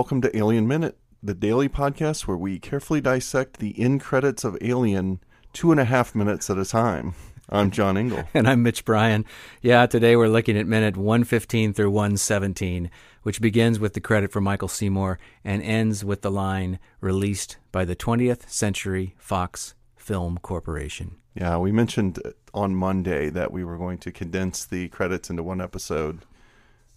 welcome 0.00 0.22
to 0.22 0.34
Alien 0.34 0.66
Minute, 0.66 0.96
the 1.22 1.34
daily 1.34 1.68
podcast 1.68 2.22
where 2.22 2.36
we 2.38 2.58
carefully 2.58 3.02
dissect 3.02 3.58
the 3.58 3.78
end 3.78 4.00
credits 4.00 4.44
of 4.44 4.56
Alien 4.62 5.20
two 5.52 5.72
and 5.72 5.78
a 5.78 5.84
half 5.84 6.14
minutes 6.14 6.48
at 6.48 6.56
a 6.56 6.64
time. 6.64 7.14
I'm 7.50 7.70
John 7.70 7.98
Ingle. 7.98 8.24
And 8.32 8.48
I'm 8.48 8.62
Mitch 8.62 8.86
Bryan. 8.86 9.26
Yeah, 9.60 9.84
today 9.84 10.16
we're 10.16 10.28
looking 10.28 10.56
at 10.56 10.66
minute 10.66 10.96
115 10.96 11.74
through 11.74 11.90
117, 11.90 12.90
which 13.24 13.42
begins 13.42 13.78
with 13.78 13.92
the 13.92 14.00
credit 14.00 14.32
for 14.32 14.40
Michael 14.40 14.68
Seymour 14.68 15.18
and 15.44 15.62
ends 15.62 16.02
with 16.02 16.22
the 16.22 16.30
line 16.30 16.78
released 17.02 17.58
by 17.70 17.84
the 17.84 17.94
20th 17.94 18.48
Century 18.48 19.14
Fox 19.18 19.74
Film 19.96 20.38
Corporation. 20.38 21.16
Yeah, 21.34 21.58
we 21.58 21.72
mentioned 21.72 22.20
on 22.54 22.74
Monday 22.74 23.28
that 23.28 23.52
we 23.52 23.64
were 23.64 23.76
going 23.76 23.98
to 23.98 24.10
condense 24.10 24.64
the 24.64 24.88
credits 24.88 25.28
into 25.28 25.42
one 25.42 25.60
episode 25.60 26.20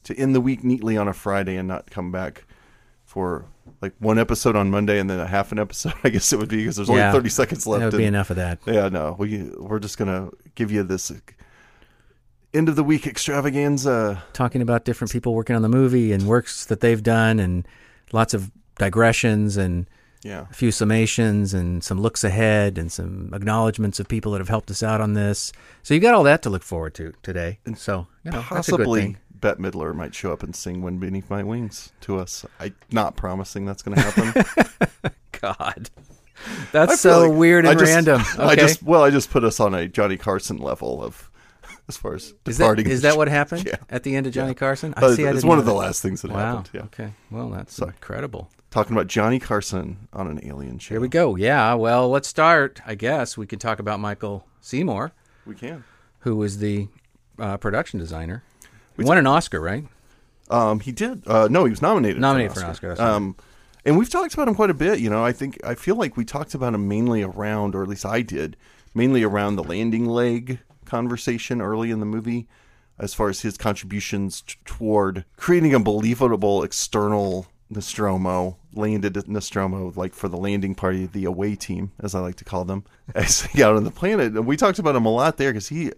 to 0.05 0.17
end 0.17 0.33
the 0.33 0.39
week 0.39 0.63
neatly 0.63 0.95
on 0.95 1.09
a 1.09 1.13
Friday 1.13 1.57
and 1.57 1.67
not 1.67 1.91
come 1.91 2.09
back 2.09 2.45
for 3.13 3.45
like 3.81 3.93
one 3.99 4.17
episode 4.17 4.55
on 4.55 4.71
Monday 4.71 4.97
and 4.99 5.07
then 5.09 5.19
a 5.19 5.27
half 5.27 5.51
an 5.51 5.59
episode. 5.59 5.93
I 6.03 6.09
guess 6.09 6.33
it 6.33 6.39
would 6.39 6.49
be 6.49 6.57
because 6.57 6.77
there's 6.77 6.89
Yeah. 6.89 7.09
only 7.09 7.19
30 7.19 7.29
seconds 7.29 7.67
left. 7.67 7.79
That 7.81 7.85
would 7.85 7.93
and- 7.93 8.01
be 8.01 8.05
enough 8.05 8.29
of 8.31 8.37
that. 8.37 8.59
Yeah, 8.65 8.89
no, 8.89 9.15
we 9.19 9.43
we're 9.57 9.79
just 9.79 9.97
gonna 9.97 10.29
give 10.55 10.71
you 10.71 10.83
this 10.83 11.11
end 12.53 12.69
of 12.69 12.75
the 12.75 12.83
week 12.83 13.05
extravaganza. 13.05 14.23
Talking 14.33 14.61
about 14.61 14.85
different 14.85 15.11
people 15.11 15.33
working 15.33 15.55
on 15.55 15.61
the 15.61 15.69
movie 15.69 16.11
and 16.11 16.23
works 16.27 16.65
that 16.65 16.79
they've 16.81 17.01
done 17.03 17.39
and 17.39 17.67
lots 18.11 18.33
of 18.33 18.51
digressions 18.77 19.57
and 19.57 19.87
Yeah, 20.23 20.45
a 20.49 20.53
few 20.53 20.69
summations 20.69 21.53
and 21.53 21.83
some 21.83 21.99
looks 21.99 22.23
ahead 22.23 22.77
and 22.77 22.91
some 22.91 23.31
acknowledgments 23.33 23.99
of 23.99 24.07
people 24.07 24.31
that 24.31 24.39
have 24.39 24.49
helped 24.49 24.71
us 24.71 24.81
out 24.81 25.01
on 25.01 25.13
this. 25.13 25.51
So 25.83 25.93
you've 25.93 26.03
got 26.03 26.13
all 26.13 26.23
that 26.23 26.41
to 26.43 26.49
look 26.49 26.63
forward 26.63 26.93
to 26.95 27.11
today. 27.23 27.59
And 27.65 27.77
so, 27.77 28.07
you 28.23 28.31
know, 28.31 28.37
that's 28.49 28.69
a 28.69 28.71
good 28.71 28.85
possibly. 28.85 29.17
Bette 29.43 29.61
Midler 29.61 29.93
might 29.93 30.15
show 30.15 30.31
up 30.33 30.41
and 30.41 30.55
sing 30.55 30.81
"Wind 30.81 30.99
Beneath 31.01 31.29
My 31.29 31.43
Wings" 31.43 31.91
to 32.01 32.17
us. 32.17 32.45
I'm 32.59 32.73
not 32.91 33.15
promising 33.15 33.65
that's 33.65 33.83
going 33.83 33.97
to 33.97 34.01
happen. 34.01 35.11
God. 35.41 35.89
That's 36.71 36.99
so 36.99 37.27
like- 37.27 37.37
weird 37.37 37.65
I 37.65 37.71
and 37.71 37.79
just- 37.79 37.91
random. 37.93 38.21
I 38.37 38.53
Okay. 38.53 38.55
just 38.61 38.81
well, 38.83 39.03
I 39.03 39.09
just 39.09 39.29
put 39.29 39.43
us 39.43 39.59
on 39.59 39.73
a 39.75 39.87
Johnny 39.87 40.17
Carson 40.17 40.57
level 40.57 41.03
of 41.03 41.29
as 41.89 41.97
far 41.97 42.13
as 42.15 42.23
Is 42.23 42.57
that, 42.57 42.63
departing. 42.63 42.87
is 42.89 43.01
the 43.01 43.09
that 43.09 43.17
what 43.17 43.27
happened 43.27 43.65
Yeah. 43.65 43.75
at 43.89 44.03
the 44.03 44.15
end 44.15 44.25
of 44.25 44.33
Johnny 44.33 44.53
Carson? 44.53 44.93
Uh, 44.95 45.01
see. 45.13 45.23
It's 45.23 45.33
didn't 45.41 45.43
one 45.49 45.59
of 45.59 45.65
the 45.65 45.71
that. 45.73 45.77
last 45.77 46.01
things 46.01 46.21
that 46.21 46.31
Wow. 46.31 46.37
happened. 46.57 46.69
Yeah, 46.73 46.81
Okay. 46.83 47.13
Well, 47.29 47.49
that's 47.49 47.75
Sorry. 47.75 47.91
incredible. 47.91 48.49
talking 48.71 48.93
about 48.95 49.07
Johnny 49.07 49.37
Carson 49.39 50.07
on 50.13 50.27
an 50.27 50.39
alien 50.43 50.79
show. 50.79 50.95
Here 50.95 51.01
we 51.01 51.07
go. 51.09 51.35
Yeah. 51.35 51.73
Well, 51.75 52.09
let's 52.09 52.27
start. 52.29 52.81
I 52.87 52.95
guess 52.95 53.37
we 53.37 53.45
can 53.45 53.59
talk 53.59 53.77
about 53.79 53.99
Michael 53.99 54.47
Seymour, 54.61 55.11
We 55.45 55.53
can. 55.55 55.83
who 56.19 56.37
was 56.37 56.57
the 56.59 56.87
uh, 57.37 57.57
production 57.57 57.99
designer. 57.99 58.41
He 58.97 59.03
won 59.03 59.17
an 59.17 59.27
Oscar, 59.27 59.59
right? 59.59 59.85
Um, 60.49 60.79
he 60.79 60.91
did. 60.91 61.27
Uh, 61.27 61.47
no, 61.49 61.65
he 61.65 61.71
was 61.71 61.81
nominated. 61.81 62.21
Nominated 62.21 62.53
for 62.53 62.61
an 62.61 62.67
Oscar. 62.67 62.91
Oscar, 62.91 63.03
right. 63.03 63.13
Um, 63.13 63.35
and 63.85 63.97
we've 63.97 64.09
talked 64.09 64.33
about 64.33 64.47
him 64.47 64.55
quite 64.55 64.69
a 64.69 64.75
bit. 64.75 64.99
You 64.99 65.09
know, 65.09 65.23
I 65.23 65.31
think 65.31 65.59
I 65.65 65.75
feel 65.75 65.95
like 65.95 66.15
we 66.15 66.25
talked 66.25 66.53
about 66.53 66.73
him 66.73 66.87
mainly 66.87 67.23
around, 67.23 67.75
or 67.75 67.83
at 67.83 67.89
least 67.89 68.05
I 68.05 68.21
did, 68.21 68.55
mainly 68.93 69.23
around 69.23 69.55
the 69.55 69.63
landing 69.63 70.05
leg 70.05 70.59
conversation 70.85 71.61
early 71.61 71.91
in 71.91 71.99
the 71.99 72.05
movie, 72.05 72.47
as 72.99 73.13
far 73.13 73.29
as 73.29 73.41
his 73.41 73.57
contributions 73.57 74.41
t- 74.41 74.55
toward 74.65 75.25
creating 75.37 75.73
a 75.73 75.79
believable 75.79 76.63
external 76.63 77.47
Nostromo, 77.69 78.57
landed 78.73 79.27
Nostromo, 79.27 79.91
like 79.95 80.13
for 80.13 80.27
the 80.27 80.37
landing 80.37 80.75
party, 80.75 81.05
the 81.05 81.25
away 81.25 81.55
team, 81.55 81.91
as 81.99 82.13
I 82.13 82.19
like 82.19 82.35
to 82.35 82.45
call 82.45 82.65
them, 82.65 82.83
as 83.15 83.41
they 83.41 83.59
got 83.59 83.75
on 83.75 83.83
the 83.83 83.91
planet. 83.91 84.33
And 84.33 84.45
we 84.45 84.57
talked 84.57 84.79
about 84.79 84.95
him 84.95 85.05
a 85.05 85.11
lot 85.11 85.37
there 85.37 85.51
because 85.51 85.69
he 85.69 85.91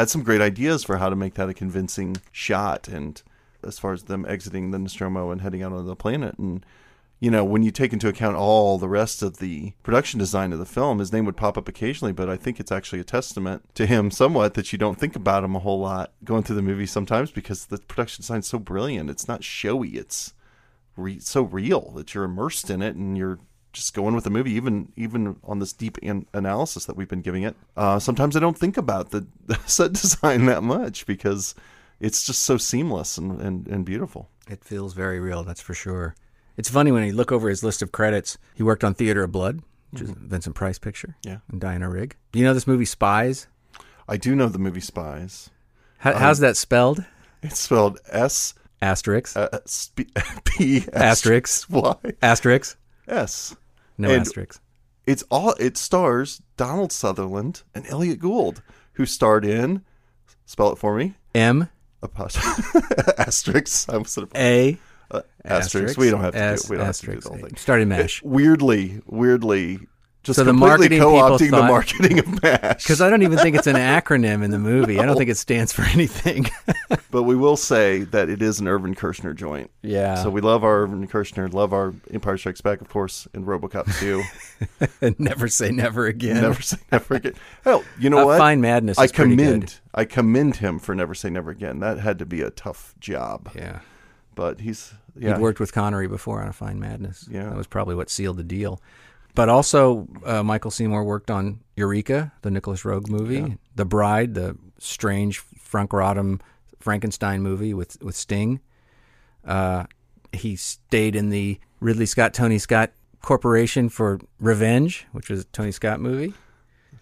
had 0.00 0.10
some 0.10 0.22
great 0.22 0.40
ideas 0.40 0.82
for 0.82 0.96
how 0.96 1.08
to 1.08 1.16
make 1.16 1.34
that 1.34 1.48
a 1.48 1.54
convincing 1.54 2.16
shot. 2.32 2.88
And 2.88 3.22
as 3.62 3.78
far 3.78 3.92
as 3.92 4.04
them 4.04 4.26
exiting 4.26 4.70
the 4.70 4.78
Nostromo 4.78 5.30
and 5.30 5.40
heading 5.42 5.62
out 5.62 5.72
on 5.72 5.86
the 5.86 5.96
planet, 5.96 6.38
and 6.38 6.64
you 7.20 7.30
know, 7.30 7.44
when 7.44 7.62
you 7.62 7.70
take 7.70 7.92
into 7.92 8.08
account 8.08 8.34
all 8.34 8.78
the 8.78 8.88
rest 8.88 9.22
of 9.22 9.36
the 9.36 9.74
production 9.82 10.18
design 10.18 10.54
of 10.54 10.58
the 10.58 10.64
film, 10.64 11.00
his 11.00 11.12
name 11.12 11.26
would 11.26 11.36
pop 11.36 11.58
up 11.58 11.68
occasionally, 11.68 12.12
but 12.12 12.30
I 12.30 12.36
think 12.36 12.58
it's 12.58 12.72
actually 12.72 12.98
a 13.00 13.04
testament 13.04 13.62
to 13.74 13.84
him 13.84 14.10
somewhat 14.10 14.54
that 14.54 14.72
you 14.72 14.78
don't 14.78 14.98
think 14.98 15.14
about 15.14 15.44
him 15.44 15.54
a 15.54 15.58
whole 15.58 15.80
lot 15.80 16.12
going 16.24 16.44
through 16.44 16.56
the 16.56 16.62
movie 16.62 16.86
sometimes 16.86 17.30
because 17.30 17.66
the 17.66 17.76
production 17.76 18.22
design's 18.22 18.48
so 18.48 18.58
brilliant. 18.58 19.10
It's 19.10 19.28
not 19.28 19.44
showy. 19.44 19.90
It's 19.90 20.32
re- 20.96 21.20
so 21.20 21.42
real 21.42 21.92
that 21.96 22.14
you're 22.14 22.24
immersed 22.24 22.70
in 22.70 22.80
it 22.80 22.96
and 22.96 23.18
you're 23.18 23.38
just 23.72 23.94
going 23.94 24.14
with 24.14 24.24
the 24.24 24.30
movie 24.30 24.52
even 24.52 24.92
even 24.96 25.36
on 25.44 25.58
this 25.60 25.72
deep 25.72 25.96
an- 26.02 26.26
analysis 26.32 26.86
that 26.86 26.96
we've 26.96 27.08
been 27.08 27.22
giving 27.22 27.42
it 27.44 27.54
uh, 27.76 27.98
sometimes 27.98 28.36
i 28.36 28.40
don't 28.40 28.58
think 28.58 28.76
about 28.76 29.10
the, 29.10 29.26
the 29.46 29.56
set 29.66 29.92
design 29.92 30.46
that 30.46 30.62
much 30.62 31.06
because 31.06 31.54
it's 32.00 32.24
just 32.24 32.42
so 32.42 32.56
seamless 32.56 33.18
and, 33.18 33.40
and, 33.40 33.68
and 33.68 33.84
beautiful 33.84 34.28
It 34.48 34.64
feels 34.64 34.94
very 34.94 35.20
real, 35.20 35.44
that's 35.44 35.60
for 35.60 35.74
sure. 35.74 36.14
It's 36.56 36.68
funny 36.70 36.90
when 36.92 37.04
you 37.04 37.12
look 37.12 37.30
over 37.30 37.48
his 37.48 37.62
list 37.62 37.82
of 37.82 37.92
credits. 37.92 38.36
He 38.54 38.62
worked 38.62 38.82
on 38.84 38.94
Theater 38.94 39.22
of 39.22 39.30
Blood, 39.32 39.60
which 39.90 40.02
is 40.02 40.10
a 40.10 40.14
Vincent 40.14 40.54
Price 40.56 40.78
picture, 40.78 41.14
Yeah. 41.24 41.38
and 41.50 41.60
Diana 41.60 41.88
Rigg. 41.90 42.16
Do 42.32 42.38
you 42.38 42.44
know 42.46 42.54
this 42.54 42.66
movie 42.66 42.84
Spies? 42.86 43.46
i 44.08 44.16
do 44.16 44.34
know 44.34 44.48
the 44.48 44.58
movie 44.58 44.80
spies 44.80 45.50
How, 45.98 46.14
how's 46.16 46.40
that 46.40 46.56
spelled? 46.56 47.04
it's 47.42 47.58
spelled 47.60 47.98
s 48.10 48.54
Asterix. 48.82 49.36
uh, 49.36 49.60
sp- 49.68 50.08
p 50.44 50.80
Asterix. 50.92 51.68
y 51.70 51.94
Asterix. 52.22 52.76
s 53.06 53.54
No 54.00 54.10
And- 54.10 54.20
asterisks. 54.22 54.60
it's 55.06 55.22
all 55.30 55.54
it 55.60 55.76
stars 55.76 56.40
donald 56.56 56.92
sutherland 56.92 57.62
and 57.74 57.86
elliott 57.88 58.18
gould 58.18 58.62
who 58.94 59.06
starred 59.06 59.44
in 59.44 59.82
spell 60.46 60.72
it 60.72 60.76
for 60.78 60.96
me 60.96 61.14
M 61.34 61.68
apostrophe 62.02 62.62
asterisk 63.18 63.88
i 63.88 63.94
almost 63.94 64.14
said 64.14 64.24
A 64.34 64.78
uh, 65.12 65.22
asterisk. 65.44 65.98
We 65.98 66.08
don't 66.10 66.20
have 66.20 66.34
to 66.34 66.38
S- 66.38 66.62
do. 66.62 66.70
We 66.70 66.76
don't 66.76 66.86
have 66.86 66.96
to 66.98 67.06
do 67.06 67.20
the 67.20 67.28
whole 67.28 67.38
thing. 67.38 67.56
Started 67.56 67.88
MASH. 67.88 68.22
Weirdly, 68.22 69.00
weirdly, 69.06 69.80
just 70.22 70.36
So 70.36 70.44
the 70.44 70.52
marketing 70.52 71.00
co-opting 71.00 71.50
the 71.50 71.62
marketing 71.62 72.18
of 72.18 72.42
Mash. 72.42 72.82
Because 72.82 73.00
I 73.00 73.08
don't 73.08 73.22
even 73.22 73.38
think 73.38 73.56
it's 73.56 73.66
an 73.66 73.76
acronym 74.02 74.44
in 74.44 74.50
the 74.50 74.58
movie. 74.58 74.98
I 75.00 75.06
don't 75.06 75.16
think 75.16 75.30
it 75.30 75.36
stands 75.38 75.72
for 75.72 75.82
anything. 75.82 76.46
but 77.10 77.22
we 77.22 77.34
will 77.34 77.56
say 77.56 78.00
that 78.04 78.28
it 78.28 78.42
is 78.42 78.60
an 78.60 78.68
Irvin 78.68 78.94
Kershner 78.94 79.34
joint. 79.34 79.70
yeah. 79.82 80.16
So 80.16 80.28
we 80.28 80.40
love 80.42 80.62
our 80.62 80.82
Irvin 80.82 81.08
Kershner, 81.08 81.50
love 81.52 81.72
our 81.72 81.94
Empire 82.12 82.36
Strikes 82.36 82.60
Back, 82.60 82.80
of 82.82 82.88
course, 82.90 83.26
and 83.32 83.46
RoboCop 83.46 83.98
2. 85.00 85.14
never 85.18 85.48
say 85.48 85.70
never 85.70 86.06
again. 86.06 86.42
never 86.42 86.60
say 86.60 86.76
never 86.92 87.14
again. 87.14 87.34
Hell, 87.64 87.82
you 87.98 88.10
know 88.10 88.18
Uh, 88.18 88.26
what? 88.26 88.38
Fine 88.38 88.60
Madness 88.60 88.98
I 88.98 89.06
commend. 89.06 89.80
I 89.94 90.04
commend 90.04 90.56
him 90.56 90.78
for 90.78 90.94
never 90.94 91.14
say 91.14 91.30
never 91.30 91.50
again. 91.50 91.80
That 91.80 91.98
had 91.98 92.18
to 92.18 92.26
be 92.26 92.42
a 92.42 92.50
tough 92.50 92.94
job. 93.00 93.50
Yeah. 93.54 93.80
But 94.34 94.60
he's 94.60 94.92
yeah. 95.18 95.34
He'd 95.34 95.40
worked 95.40 95.60
with 95.60 95.72
Connery 95.72 96.08
before 96.08 96.40
on 96.42 96.48
A 96.48 96.52
Fine 96.52 96.78
Madness. 96.78 97.26
Yeah. 97.30 97.44
That 97.44 97.56
was 97.56 97.66
probably 97.66 97.94
what 97.94 98.10
sealed 98.10 98.36
the 98.36 98.44
deal. 98.44 98.80
But 99.34 99.48
also, 99.48 100.08
uh, 100.24 100.42
Michael 100.42 100.70
Seymour 100.70 101.04
worked 101.04 101.30
on 101.30 101.60
Eureka, 101.76 102.32
the 102.42 102.50
Nicolas 102.50 102.82
Roeg 102.82 103.08
movie, 103.08 103.56
The 103.76 103.84
Bride, 103.84 104.34
the 104.34 104.56
strange 104.78 105.38
Frank 105.38 105.90
Rodham 105.90 106.40
Frankenstein 106.80 107.42
movie 107.42 107.72
with, 107.74 108.00
with 108.02 108.16
Sting. 108.16 108.60
Uh, 109.44 109.84
he 110.32 110.56
stayed 110.56 111.14
in 111.16 111.30
the 111.30 111.58
Ridley 111.80 112.06
Scott, 112.06 112.34
Tony 112.34 112.58
Scott 112.58 112.92
Corporation 113.22 113.88
for 113.88 114.20
Revenge, 114.40 115.06
which 115.12 115.28
was 115.30 115.40
a 115.42 115.44
Tony 115.44 115.72
Scott 115.72 116.00
movie. 116.00 116.34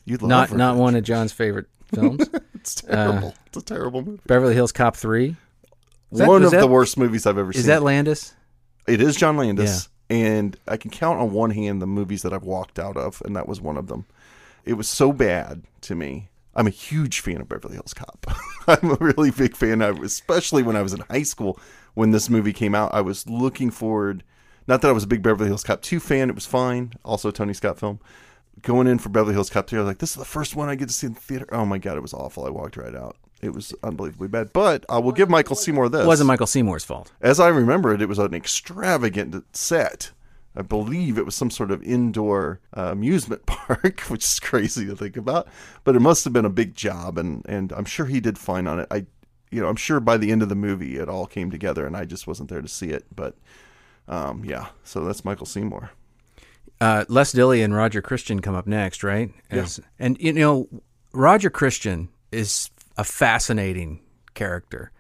You'd 0.04 0.22
love 0.22 0.50
Not, 0.50 0.52
not 0.56 0.76
one 0.76 0.96
of 0.96 1.04
John's 1.04 1.32
favorite 1.32 1.66
films. 1.94 2.28
It's 2.60 2.74
terrible. 2.74 3.34
it's 3.46 3.56
a 3.56 3.62
terrible 3.62 4.02
movie. 4.02 4.20
Beverly 4.26 4.52
Hills 4.52 4.72
Cop 4.72 4.96
3. 4.96 5.36
Is 6.10 6.18
that- 6.18 6.28
One 6.28 6.42
of 6.42 6.50
the 6.50 6.66
worst 6.66 6.98
movies 6.98 7.24
I've 7.24 7.38
ever 7.38 7.50
Is 7.50 7.56
seen. 7.56 7.60
Is 7.60 7.66
that 7.66 7.82
Landis? 7.84 8.34
It 8.86 9.00
is 9.00 9.14
John 9.16 9.36
Landis, 9.36 9.88
and 10.10 10.56
I 10.66 10.76
can 10.76 10.90
count 10.90 11.20
on 11.20 11.32
one 11.32 11.50
hand 11.50 11.82
the 11.82 11.86
movies 11.86 12.22
that 12.22 12.32
I've 12.32 12.44
walked 12.44 12.78
out 12.78 12.96
of, 12.96 13.22
and 13.24 13.36
that 13.36 13.48
was 13.48 13.60
one 13.60 13.76
of 13.76 13.88
them. 13.88 14.06
It 14.64 14.74
was 14.74 14.88
so 14.88 15.12
bad 15.12 15.62
to 15.82 15.94
me. 15.94 16.28
I'm 16.54 16.66
a 16.66 16.70
huge 16.70 17.20
fan 17.20 17.40
of 17.40 17.48
Beverly 17.48 17.74
Hills 17.74 17.94
Cop. 17.94 18.26
I'm 18.66 18.90
a 18.90 18.96
really 19.00 19.30
big 19.30 19.56
fan 19.56 19.80
of, 19.80 20.02
especially 20.02 20.62
when 20.62 20.76
I 20.76 20.82
was 20.82 20.92
in 20.92 21.04
high 21.10 21.22
school 21.22 21.58
when 21.94 22.10
this 22.10 22.28
movie 22.28 22.52
came 22.52 22.74
out. 22.74 22.92
I 22.94 23.00
was 23.00 23.28
looking 23.28 23.70
forward. 23.70 24.24
Not 24.66 24.82
that 24.82 24.88
I 24.88 24.92
was 24.92 25.04
a 25.04 25.08
big 25.08 25.22
Beverly 25.22 25.48
Hills 25.48 25.62
Cop 25.62 25.82
2 25.82 26.00
fan. 26.00 26.28
It 26.28 26.34
was 26.34 26.46
fine. 26.46 26.94
Also 27.04 27.30
Tony 27.30 27.54
Scott 27.54 27.78
film. 27.78 28.00
Going 28.60 28.86
in 28.86 28.98
for 28.98 29.08
Beverly 29.08 29.34
Hills 29.34 29.50
Cop 29.50 29.66
2, 29.68 29.76
I 29.76 29.80
was 29.80 29.86
like, 29.86 29.98
this 29.98 30.10
is 30.10 30.16
the 30.16 30.24
first 30.24 30.56
one 30.56 30.68
I 30.68 30.74
get 30.74 30.88
to 30.88 30.94
see 30.94 31.06
in 31.06 31.14
the 31.14 31.20
theater. 31.20 31.46
Oh 31.52 31.64
my 31.64 31.78
god, 31.78 31.96
it 31.96 32.02
was 32.02 32.12
awful. 32.14 32.44
I 32.44 32.50
walked 32.50 32.76
right 32.76 32.94
out. 32.94 33.16
It 33.40 33.50
was 33.54 33.72
unbelievably 33.82 34.28
bad. 34.28 34.52
But 34.52 34.84
I 34.88 34.98
will 34.98 35.12
give 35.12 35.28
Michael 35.28 35.54
Seymour 35.56 35.88
this 35.88 36.02
It 36.02 36.06
wasn't 36.06 36.26
Michael 36.26 36.46
Seymour's 36.46 36.84
fault. 36.84 37.12
as 37.20 37.38
I 37.38 37.48
remember 37.48 37.94
it, 37.94 38.02
it 38.02 38.08
was 38.08 38.18
an 38.18 38.34
extravagant 38.34 39.44
set. 39.56 40.10
I 40.56 40.62
believe 40.62 41.18
it 41.18 41.24
was 41.24 41.36
some 41.36 41.50
sort 41.50 41.70
of 41.70 41.82
indoor 41.84 42.58
uh, 42.76 42.88
amusement 42.90 43.46
park, 43.46 44.00
which 44.08 44.24
is 44.24 44.40
crazy 44.40 44.86
to 44.86 44.96
think 44.96 45.16
about. 45.16 45.46
But 45.84 45.94
it 45.94 46.00
must 46.00 46.24
have 46.24 46.32
been 46.32 46.44
a 46.44 46.50
big 46.50 46.74
job, 46.74 47.16
and 47.16 47.44
and 47.48 47.72
I'm 47.72 47.84
sure 47.84 48.06
he 48.06 48.18
did 48.20 48.38
fine 48.38 48.66
on 48.66 48.80
it. 48.80 48.88
I, 48.90 49.06
you 49.50 49.60
know, 49.60 49.68
I'm 49.68 49.76
sure 49.76 50.00
by 50.00 50.16
the 50.16 50.32
end 50.32 50.42
of 50.42 50.48
the 50.48 50.56
movie 50.56 50.96
it 50.98 51.08
all 51.08 51.26
came 51.26 51.50
together, 51.50 51.86
and 51.86 51.96
I 51.96 52.04
just 52.06 52.26
wasn't 52.26 52.48
there 52.50 52.60
to 52.62 52.66
see 52.68 52.88
it. 52.90 53.06
But 53.14 53.36
um, 54.08 54.44
yeah, 54.44 54.68
so 54.82 55.04
that's 55.04 55.24
Michael 55.24 55.46
Seymour. 55.46 55.90
uh, 56.80 57.04
Les 57.08 57.30
Dilly 57.32 57.62
and 57.62 57.72
Roger 57.74 58.02
Christian 58.02 58.40
come 58.40 58.56
up 58.56 58.66
next, 58.66 59.04
right? 59.04 59.30
As, 59.50 59.78
And 59.98 60.18
you 60.20 60.32
know, 60.32 60.68
Roger 61.12 61.50
Christian 61.50 62.08
is 62.32 62.70
a 62.98 63.04
fascinating 63.04 64.00
character. 64.34 64.90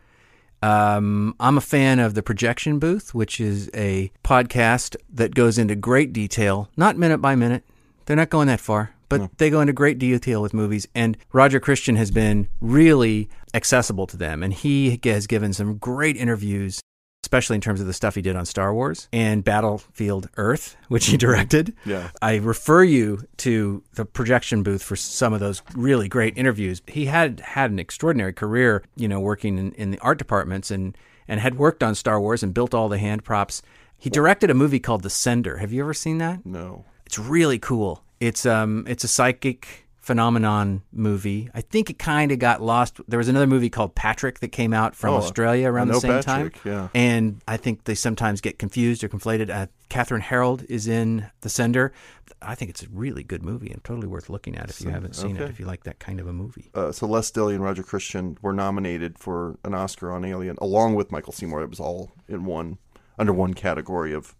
Um, 0.62 1.34
I'm 1.38 1.58
a 1.58 1.60
fan 1.60 1.98
of 1.98 2.14
the 2.14 2.22
Projection 2.22 2.78
Booth, 2.78 3.14
which 3.14 3.40
is 3.40 3.70
a 3.74 4.10
podcast 4.24 4.96
that 5.12 5.34
goes 5.34 5.58
into 5.58 5.76
great 5.76 6.12
detail, 6.12 6.70
not 6.76 6.96
minute 6.96 7.18
by 7.18 7.34
minute. 7.34 7.64
They're 8.06 8.16
not 8.16 8.30
going 8.30 8.48
that 8.48 8.60
far, 8.60 8.94
but 9.08 9.36
they 9.38 9.50
go 9.50 9.60
into 9.60 9.72
great 9.72 9.98
detail 9.98 10.40
with 10.40 10.54
movies. 10.54 10.88
And 10.94 11.16
Roger 11.32 11.60
Christian 11.60 11.96
has 11.96 12.10
been 12.10 12.48
really 12.60 13.28
accessible 13.52 14.06
to 14.08 14.16
them, 14.16 14.42
and 14.42 14.52
he 14.52 14.98
has 15.04 15.26
given 15.26 15.52
some 15.52 15.76
great 15.76 16.16
interviews 16.16 16.80
especially 17.28 17.56
in 17.56 17.60
terms 17.60 17.78
of 17.78 17.86
the 17.86 17.92
stuff 17.92 18.14
he 18.14 18.22
did 18.22 18.34
on 18.36 18.46
Star 18.46 18.72
Wars 18.72 19.06
and 19.12 19.44
Battlefield 19.44 20.30
Earth, 20.38 20.78
which 20.88 21.08
he 21.08 21.18
directed. 21.18 21.74
Yeah. 21.84 22.08
I 22.22 22.36
refer 22.36 22.82
you 22.82 23.20
to 23.38 23.82
the 23.92 24.06
projection 24.06 24.62
booth 24.62 24.82
for 24.82 24.96
some 24.96 25.34
of 25.34 25.40
those 25.40 25.60
really 25.76 26.08
great 26.08 26.38
interviews. 26.38 26.80
He 26.86 27.04
had 27.04 27.40
had 27.40 27.70
an 27.70 27.78
extraordinary 27.78 28.32
career, 28.32 28.82
you 28.96 29.08
know, 29.08 29.20
working 29.20 29.58
in, 29.58 29.72
in 29.72 29.90
the 29.90 29.98
art 29.98 30.16
departments 30.16 30.70
and, 30.70 30.96
and 31.28 31.38
had 31.38 31.58
worked 31.58 31.82
on 31.82 31.94
Star 31.94 32.18
Wars 32.18 32.42
and 32.42 32.54
built 32.54 32.72
all 32.72 32.88
the 32.88 32.96
hand 32.96 33.24
props. 33.24 33.60
He 33.98 34.08
directed 34.08 34.48
a 34.48 34.54
movie 34.54 34.80
called 34.80 35.02
The 35.02 35.10
Sender. 35.10 35.58
Have 35.58 35.70
you 35.70 35.82
ever 35.82 35.92
seen 35.92 36.16
that? 36.18 36.46
No. 36.46 36.86
It's 37.04 37.18
really 37.18 37.58
cool. 37.58 38.02
It's 38.20 38.46
um 38.46 38.86
it's 38.88 39.04
a 39.04 39.08
psychic 39.08 39.86
phenomenon 40.08 40.80
movie. 40.90 41.50
I 41.54 41.60
think 41.60 41.90
it 41.90 41.98
kind 41.98 42.32
of 42.32 42.38
got 42.38 42.62
lost. 42.62 42.98
There 43.06 43.18
was 43.18 43.28
another 43.28 43.46
movie 43.46 43.68
called 43.68 43.94
Patrick 43.94 44.40
that 44.40 44.48
came 44.48 44.72
out 44.72 44.94
from 44.96 45.12
Oh, 45.12 45.18
Australia 45.18 45.68
around 45.68 45.88
the 45.88 46.00
same 46.00 46.22
Patrick, 46.22 46.62
time. 46.62 46.72
yeah. 46.72 46.88
And 46.94 47.42
I 47.46 47.58
think 47.58 47.84
they 47.84 47.94
sometimes 47.94 48.40
get 48.40 48.58
confused 48.58 49.04
or 49.04 49.08
conflated. 49.10 49.50
Uh, 49.50 49.66
Kathryn 49.90 50.20
Harrold 50.22 50.64
is 50.70 50.88
in 50.88 51.26
The 51.42 51.50
Sender. 51.50 51.92
I 52.40 52.54
think 52.54 52.70
it's 52.70 52.82
a 52.82 52.88
really 52.90 53.22
good 53.22 53.42
movie 53.42 53.70
and 53.70 53.84
totally 53.84 54.06
worth 54.06 54.30
looking 54.30 54.56
at 54.56 54.70
if 54.70 54.80
you 54.80 54.88
haven't 54.88 55.14
seen 55.14 55.36
it, 55.36 55.42
if 55.50 55.60
you 55.60 55.66
like 55.66 55.84
that 55.84 55.98
kind 55.98 56.20
of 56.20 56.26
a 56.26 56.32
movie. 56.32 56.70
Uh, 56.74 56.90
so 56.90 57.06
Les 57.06 57.30
Dilly 57.30 57.54
and 57.54 57.62
Roger 57.62 57.82
Christian 57.82 58.38
were 58.40 58.54
nominated 58.54 59.18
for 59.18 59.58
an 59.62 59.74
Oscar 59.74 60.10
on 60.10 60.24
Alien, 60.24 60.56
along 60.62 60.94
with 60.94 61.12
Michael 61.12 61.34
Seymour. 61.34 61.62
It 61.62 61.70
was 61.70 61.80
all 61.80 62.12
in 62.28 62.46
one 62.46 62.78
under 63.18 63.32
one 63.34 63.52
category 63.52 64.14
of 64.14 64.34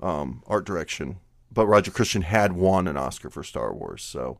um, 0.00 0.42
art 0.48 0.64
direction. 0.66 1.18
But 1.52 1.66
Roger 1.68 1.92
Christian 1.92 2.22
had 2.22 2.54
won 2.54 2.88
an 2.88 2.96
Oscar 2.96 3.30
for 3.30 3.44
Star 3.44 3.72
Wars, 3.72 4.02
so 4.02 4.38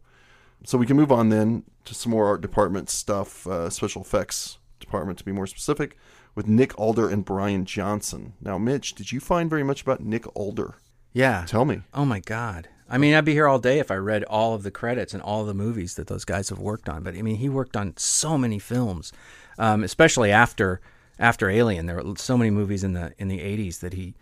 so 0.64 0.78
we 0.78 0.86
can 0.86 0.96
move 0.96 1.12
on 1.12 1.28
then 1.28 1.64
to 1.84 1.94
some 1.94 2.12
more 2.12 2.26
art 2.26 2.40
department 2.40 2.88
stuff, 2.90 3.46
uh, 3.46 3.70
special 3.70 4.02
effects 4.02 4.58
department 4.80 5.18
to 5.18 5.24
be 5.24 5.32
more 5.32 5.46
specific, 5.46 5.96
with 6.34 6.46
Nick 6.46 6.78
Allder 6.78 7.08
and 7.08 7.24
Brian 7.24 7.64
Johnson. 7.64 8.34
Now, 8.40 8.58
Mitch, 8.58 8.94
did 8.94 9.12
you 9.12 9.20
find 9.20 9.50
very 9.50 9.62
much 9.62 9.82
about 9.82 10.00
Nick 10.00 10.24
Allder? 10.34 10.74
Yeah. 11.12 11.44
Tell 11.46 11.64
me. 11.64 11.82
Oh 11.92 12.04
my 12.04 12.20
God. 12.20 12.68
I 12.88 12.98
mean, 12.98 13.14
I'd 13.14 13.24
be 13.24 13.32
here 13.32 13.46
all 13.46 13.58
day 13.58 13.78
if 13.78 13.90
I 13.90 13.94
read 13.94 14.24
all 14.24 14.54
of 14.54 14.64
the 14.64 14.70
credits 14.70 15.14
and 15.14 15.22
all 15.22 15.44
the 15.44 15.54
movies 15.54 15.94
that 15.94 16.08
those 16.08 16.24
guys 16.24 16.50
have 16.50 16.58
worked 16.58 16.88
on. 16.88 17.02
But 17.02 17.14
I 17.14 17.22
mean, 17.22 17.36
he 17.36 17.48
worked 17.48 17.76
on 17.76 17.94
so 17.96 18.36
many 18.36 18.58
films, 18.58 19.12
um, 19.58 19.82
especially 19.82 20.30
after 20.30 20.80
after 21.18 21.48
Alien. 21.48 21.86
There 21.86 21.96
were 21.96 22.16
so 22.16 22.36
many 22.36 22.50
movies 22.50 22.84
in 22.84 22.92
the 22.92 23.14
in 23.16 23.28
the 23.28 23.38
'80s 23.38 23.80
that 23.80 23.94
he 23.94 24.14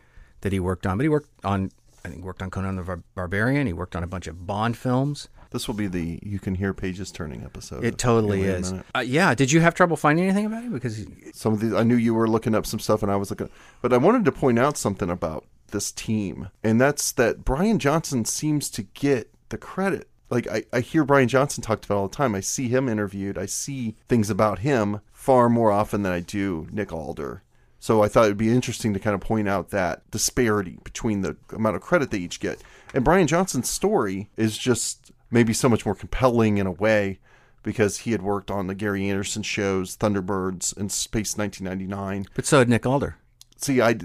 that 0.42 0.52
he 0.52 0.60
worked 0.60 0.86
on. 0.86 0.98
But 0.98 1.02
he 1.04 1.08
worked 1.08 1.30
on, 1.44 1.72
I 2.04 2.10
think, 2.10 2.24
worked 2.24 2.42
on 2.42 2.50
Conan 2.50 2.76
the 2.76 2.82
Bar- 2.82 3.02
Barbarian. 3.14 3.66
He 3.66 3.72
worked 3.72 3.96
on 3.96 4.04
a 4.04 4.08
bunch 4.08 4.28
of 4.28 4.46
Bond 4.46 4.76
films. 4.76 5.28
This 5.50 5.66
will 5.66 5.74
be 5.74 5.88
the 5.88 6.18
you 6.22 6.38
can 6.38 6.54
hear 6.54 6.72
pages 6.72 7.10
turning 7.10 7.42
episode. 7.42 7.84
It 7.84 7.98
totally 7.98 8.42
is. 8.42 8.72
Uh, 8.94 9.00
yeah. 9.00 9.34
Did 9.34 9.50
you 9.50 9.60
have 9.60 9.74
trouble 9.74 9.96
finding 9.96 10.24
anything 10.24 10.46
about 10.46 10.62
him? 10.62 10.72
Because 10.72 11.04
some 11.32 11.52
of 11.52 11.60
these 11.60 11.74
I 11.74 11.82
knew 11.82 11.96
you 11.96 12.14
were 12.14 12.28
looking 12.28 12.54
up 12.54 12.66
some 12.66 12.80
stuff 12.80 13.02
and 13.02 13.10
I 13.10 13.16
was 13.16 13.30
looking 13.30 13.50
but 13.82 13.92
I 13.92 13.96
wanted 13.96 14.24
to 14.26 14.32
point 14.32 14.58
out 14.58 14.76
something 14.76 15.10
about 15.10 15.44
this 15.70 15.92
team 15.92 16.48
and 16.62 16.80
that's 16.80 17.12
that 17.12 17.44
Brian 17.44 17.78
Johnson 17.78 18.24
seems 18.24 18.70
to 18.70 18.82
get 18.82 19.30
the 19.48 19.58
credit 19.58 20.08
like 20.28 20.48
I, 20.48 20.64
I 20.72 20.80
hear 20.80 21.04
Brian 21.04 21.28
Johnson 21.28 21.62
talked 21.62 21.84
about 21.84 21.96
all 21.96 22.08
the 22.08 22.16
time 22.16 22.34
I 22.34 22.40
see 22.40 22.68
him 22.68 22.88
interviewed 22.88 23.38
I 23.38 23.46
see 23.46 23.96
things 24.08 24.30
about 24.30 24.60
him 24.60 25.00
far 25.12 25.48
more 25.48 25.70
often 25.70 26.02
than 26.02 26.12
I 26.12 26.20
do 26.20 26.66
Nick 26.72 26.88
Allder 26.88 27.42
so 27.78 28.02
I 28.02 28.08
thought 28.08 28.26
it'd 28.26 28.36
be 28.36 28.50
interesting 28.50 28.92
to 28.94 29.00
kind 29.00 29.14
of 29.14 29.20
point 29.20 29.48
out 29.48 29.70
that 29.70 30.08
disparity 30.10 30.78
between 30.84 31.22
the 31.22 31.36
amount 31.52 31.76
of 31.76 31.82
credit 31.82 32.10
they 32.10 32.18
each 32.18 32.40
get 32.40 32.60
and 32.92 33.04
Brian 33.04 33.26
Johnson's 33.26 33.70
story 33.70 34.28
is 34.36 34.58
just 34.58 34.99
maybe 35.30 35.52
so 35.52 35.68
much 35.68 35.84
more 35.86 35.94
compelling 35.94 36.58
in 36.58 36.66
a 36.66 36.72
way 36.72 37.18
because 37.62 37.98
he 37.98 38.12
had 38.12 38.22
worked 38.22 38.50
on 38.50 38.66
the 38.66 38.74
Gary 38.74 39.08
Anderson 39.08 39.42
shows, 39.42 39.96
Thunderbirds, 39.96 40.76
and 40.76 40.90
Space 40.90 41.36
1999. 41.36 42.26
but 42.34 42.46
so 42.46 42.58
had 42.58 42.68
Nick 42.68 42.82
Allder. 42.86 43.14
See, 43.56 43.80
I 43.82 43.96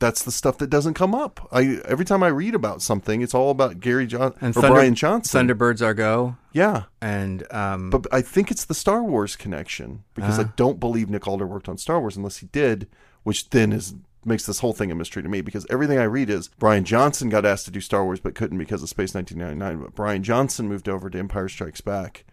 that's 0.00 0.24
the 0.24 0.32
stuff 0.32 0.58
that 0.58 0.68
doesn't 0.68 0.94
come 0.94 1.14
up. 1.14 1.48
I 1.52 1.80
every 1.86 2.04
time 2.04 2.22
I 2.24 2.26
read 2.28 2.54
about 2.54 2.82
something, 2.82 3.22
it's 3.22 3.32
all 3.34 3.50
about 3.50 3.78
Gary 3.80 4.06
John 4.08 4.34
And 4.40 4.50
or 4.56 4.60
Thunder- 4.60 4.68
Brian 4.74 4.94
Johnson. 4.96 5.46
Thunderbirds 5.48 5.80
are 5.80 5.94
go. 5.94 6.36
yeah, 6.52 6.84
And 7.00 7.46
um, 7.52 7.90
but 7.90 8.06
I 8.12 8.20
think 8.20 8.50
it's 8.50 8.64
the 8.64 8.74
Star 8.74 9.02
Wars 9.04 9.36
connection 9.36 10.02
because 10.14 10.38
I 10.40 10.44
don't 10.56 10.80
believe 10.80 11.08
Nick 11.08 11.22
Allder 11.28 11.46
worked 11.46 11.68
on 11.68 11.78
Star 11.78 12.00
Wars 12.00 12.16
unless 12.16 12.38
he 12.38 12.46
did, 12.48 12.88
which 13.22 13.50
then 13.50 13.72
is 13.72 13.94
makes 14.26 14.46
this 14.46 14.60
whole 14.60 14.72
thing 14.72 14.90
a 14.90 14.94
mystery 14.94 15.22
to 15.22 15.28
me 15.28 15.40
because 15.40 15.66
everything 15.70 15.98
I 15.98 16.04
read 16.04 16.30
is 16.30 16.48
Brian 16.58 16.84
Johnson 16.84 17.28
got 17.28 17.44
asked 17.44 17.64
to 17.66 17.70
do 17.70 17.80
Star 17.80 18.04
Wars 18.04 18.20
but 18.20 18.34
couldn't 18.34 18.58
because 18.58 18.82
of 18.82 18.88
Space 18.88 19.14
1999. 19.14 19.84
But 19.84 19.94
Brian 19.94 20.22
Johnson 20.22 20.68
moved 20.68 20.88
over 20.88 21.10
to 21.10 21.18
Empire 21.18 21.48
Strikes 21.48 21.80
Back 21.80 22.24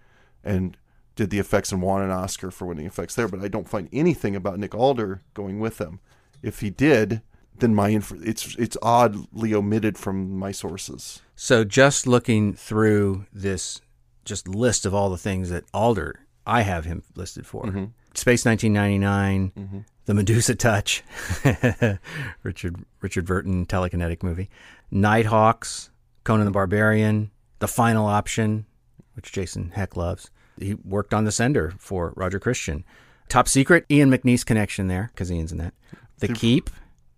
and 0.44 0.78
did 1.16 1.30
the 1.30 1.40
effects 1.40 1.72
and 1.72 1.82
won 1.82 2.02
an 2.02 2.12
Oscar 2.12 2.52
for 2.52 2.66
winning 2.66 2.86
effects 2.86 3.16
there. 3.16 3.28
But 3.28 3.42
I 3.42 3.48
don't 3.48 3.70
find 3.70 3.90
anything 3.92 4.36
about 4.36 4.60
Nick 4.60 4.72
Allder 4.72 5.22
going 5.34 5.60
with 5.60 5.78
them. 5.78 6.00
If 6.42 6.62
he 6.62 6.70
did, 6.70 7.22
then 7.60 7.76
my 7.76 7.90
inf- 7.90 8.14
it's 8.24 8.56
it's 8.56 8.78
oddly 8.82 9.54
omitted 9.54 9.98
from 9.98 10.38
my 10.38 10.52
sources. 10.52 11.22
So 11.36 11.64
just 11.64 12.08
looking 12.08 12.54
through 12.54 13.26
this 13.32 13.82
just 14.26 14.48
list 14.48 14.86
of 14.86 14.94
all 14.94 15.10
the 15.10 15.18
things 15.18 15.50
that 15.50 15.70
Allder 15.74 16.16
I 16.46 16.62
have 16.62 16.86
him 16.86 17.04
listed 17.16 17.46
for. 17.46 17.64
Mm-hmm. 17.64 17.86
Space 18.14 18.46
1999, 18.46 19.52
mm-hmm. 19.56 19.80
The 20.12 20.16
Medusa 20.16 20.56
Touch, 20.56 21.04
Richard 22.44 22.76
Richard 23.00 23.26
Burton 23.26 23.66
telekinetic 23.66 24.24
movie, 24.24 24.50
Nighthawks, 24.92 25.90
Conan 26.26 26.44
the 26.44 26.52
Barbarian, 26.52 27.32
The 27.60 27.70
Final 27.70 28.08
Option, 28.08 28.66
which 29.14 29.32
Jason 29.32 29.70
Heck 29.70 29.96
loves. 29.96 30.30
He 30.60 30.74
worked 30.74 31.14
on 31.14 31.24
The 31.24 31.32
Sender 31.32 31.74
for 31.78 32.12
Roger 32.18 32.42
Christian. 32.42 32.84
Top 33.30 33.48
Secret, 33.48 33.86
Ian 33.90 34.12
McNeice 34.12 34.46
connection 34.46 34.90
there 34.90 35.12
because 35.14 35.32
Ian's 35.32 35.54
in 35.54 35.60
that. 35.60 35.74
The 36.18 36.28
Keep. 36.28 36.70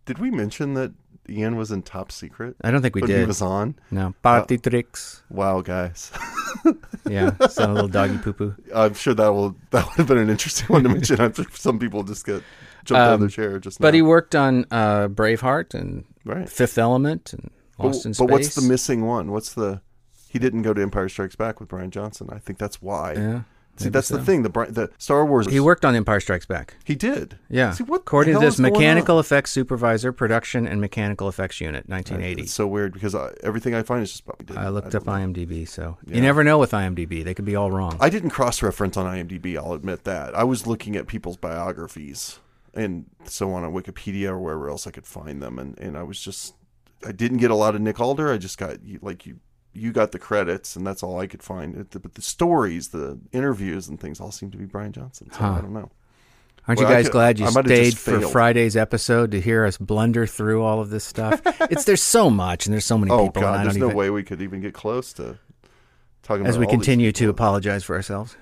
Did 0.05 0.19
we 0.19 0.29
mention 0.29 0.75
that 0.75 0.93
Ian 1.27 1.55
was 1.55 1.71
in 1.71 1.81
Top 1.81 2.11
Secret? 2.11 2.55
I 2.61 2.69
don't 2.69 2.83
think 2.83 2.93
we 2.93 3.01
did. 3.01 3.09
he 3.09 3.15
did. 3.15 3.27
was 3.27 3.41
on. 3.41 3.73
No, 3.89 4.09
uh, 4.09 4.11
Party 4.21 4.59
Tricks. 4.59 5.23
Wow, 5.31 5.61
guys. 5.61 6.11
Yeah, 7.09 7.35
some 7.47 7.73
little 7.73 7.89
doggy 7.89 8.17
poo 8.19 8.31
poo. 8.31 8.55
I'm 8.73 8.93
sure 8.93 9.13
that 9.13 9.27
will 9.33 9.57
that 9.71 9.85
would 9.85 9.95
have 9.95 10.07
been 10.07 10.19
an 10.19 10.29
interesting 10.29 10.67
one 10.67 10.83
to 10.83 10.89
mention. 10.89 11.19
I'm 11.19 11.33
sure 11.33 11.45
some 11.51 11.77
people 11.77 12.03
just 12.03 12.25
get 12.25 12.43
jumped 12.83 12.99
out 12.99 13.13
of 13.15 13.19
their 13.19 13.29
chair 13.29 13.59
just 13.59 13.79
now. 13.79 13.83
Um, 13.85 13.87
But 13.87 13.93
he 13.93 14.01
worked 14.01 14.35
on 14.35 14.65
uh, 14.71 15.07
Braveheart 15.07 15.73
and 15.73 16.05
right. 16.25 16.47
Fifth 16.49 16.77
Element 16.77 17.33
and 17.33 17.49
But, 17.77 17.87
Lost 17.87 18.05
in 18.05 18.13
but 18.17 18.29
what's 18.29 18.55
the 18.55 18.61
missing 18.61 19.05
one? 19.05 19.31
What's 19.31 19.53
the? 19.53 19.81
He 20.29 20.39
didn't 20.39 20.63
go 20.63 20.73
to 20.73 20.81
Empire 20.81 21.09
Strikes 21.09 21.35
Back 21.35 21.59
with 21.59 21.69
Brian 21.69 21.91
Johnson. 21.91 22.27
I 22.31 22.39
think 22.39 22.57
that's 22.57 22.81
why. 22.81 23.13
Yeah, 23.13 23.41
See, 23.77 23.89
that's 23.89 24.07
so. 24.07 24.17
the 24.17 24.23
thing. 24.23 24.43
The 24.43 24.49
the 24.49 24.91
Star 24.99 25.25
Wars. 25.25 25.47
He 25.47 25.59
worked 25.59 25.83
on 25.83 25.95
Empire 25.95 26.19
Strikes 26.19 26.45
Back. 26.45 26.75
He 26.83 26.93
did. 26.95 27.39
Yeah. 27.49 27.71
See 27.71 27.83
what? 27.83 27.97
the 27.99 28.01
According 28.01 28.33
to 28.35 28.39
this, 28.39 28.59
Mechanical? 28.59 29.19
Effects 29.19 29.51
Supervisor, 29.51 30.11
Production 30.11 30.67
and 30.67 30.79
Mechanical 30.79 31.27
Effects 31.27 31.59
Unit, 31.59 31.89
1980. 31.89 32.43
It's 32.43 32.53
so 32.53 32.67
weird 32.67 32.93
because 32.93 33.15
I, 33.15 33.31
everything 33.43 33.73
I 33.73 33.81
find 33.81 34.03
is 34.03 34.11
just 34.11 34.23
did. 34.45 34.57
I 34.57 34.69
looked 34.69 34.91
don't 34.91 35.01
up 35.01 35.05
know. 35.07 35.13
IMDb, 35.13 35.67
so 35.67 35.97
Yeah. 36.05 36.15
you 36.15 36.21
never 36.21 36.43
know 36.43 36.59
with 36.59 36.71
IMDb; 36.71 37.23
they 37.23 37.33
could 37.33 37.45
be 37.45 37.55
all 37.55 37.71
wrong. 37.71 37.97
I 37.99 38.09
didn't 38.09 38.29
cross 38.29 38.61
reference 38.61 38.95
on 38.95 39.05
IMDb. 39.07 39.57
I'll 39.57 39.73
admit 39.73 40.03
that. 40.03 40.35
I 40.35 40.43
was 40.43 40.67
looking 40.67 40.95
at 40.95 41.07
people's 41.07 41.37
biographies 41.37 42.39
and 42.73 43.05
so 43.25 43.53
on 43.53 43.63
on 43.63 43.73
Wikipedia 43.73 44.29
or 44.29 44.39
wherever 44.39 44.69
else 44.69 44.87
I 44.87 44.91
could 44.91 45.05
find 45.05 45.41
them, 45.41 45.59
and 45.59 45.77
and 45.79 45.97
I 45.97 46.03
was 46.03 46.19
just 46.21 46.55
I 47.05 47.11
didn't 47.11 47.37
get 47.39 47.51
a 47.51 47.55
lot 47.55 47.75
of 47.75 47.81
Nick 47.81 47.97
Allder. 47.97 48.31
I 48.33 48.37
just 48.37 48.57
got 48.57 48.77
like 49.01 49.25
you 49.25 49.39
you 49.73 49.91
got 49.91 50.11
the 50.11 50.19
credits, 50.19 50.75
and 50.75 50.85
that's 50.85 51.01
all 51.03 51.19
I 51.19 51.27
could 51.27 51.41
find. 51.43 51.87
But 51.89 52.13
the 52.15 52.21
stories, 52.21 52.89
the 52.89 53.19
interviews, 53.31 53.87
and 53.87 53.99
things 53.99 54.19
all 54.19 54.31
seem 54.31 54.51
to 54.51 54.57
be 54.57 54.65
Brian 54.65 54.91
Johnson. 54.91 55.31
So 55.31 55.43
I 55.43 55.61
don't 55.61 55.73
know. 55.73 55.89
Aren't 56.65 56.79
Well, 56.79 56.89
you 56.89 56.95
guys 56.95 57.05
could- 57.07 57.11
glad 57.11 57.39
you 57.39 57.45
I 57.45 57.49
might 57.49 57.65
have 57.69 57.75
stayed 57.77 57.97
for. 57.97 58.21
Friday's 58.21 58.77
episode 58.77 59.31
to 59.31 59.41
hear 59.41 59.65
us 59.65 59.77
blunder 59.77 60.25
through 60.25 60.63
all 60.63 60.79
of 60.79 60.89
this 60.91 61.03
stuff? 61.03 61.41
it's 61.69 61.83
there's 61.83 62.01
so 62.01 62.29
much, 62.29 62.65
and 62.65 62.73
there's 62.73 62.85
so 62.85 62.97
many 62.97 63.11
Oh 63.11 63.25
people, 63.27 63.41
I 63.43 63.57
God, 63.57 63.65
there's 63.65 63.77
no 63.77 63.87
even. 63.87 63.97
way 63.97 64.09
we 64.09 64.23
could 64.23 64.41
even 64.41 64.61
get 64.61 64.73
close 64.73 65.11
to 65.13 65.37
talking 66.21 66.45
As 66.45 66.55
about 66.55 66.67
we 66.67 66.71
continue 66.71 67.11
to 67.11 67.19
people. 67.19 67.31
apologize 67.31 67.83
for 67.83 67.95
ourselves, 67.97 68.37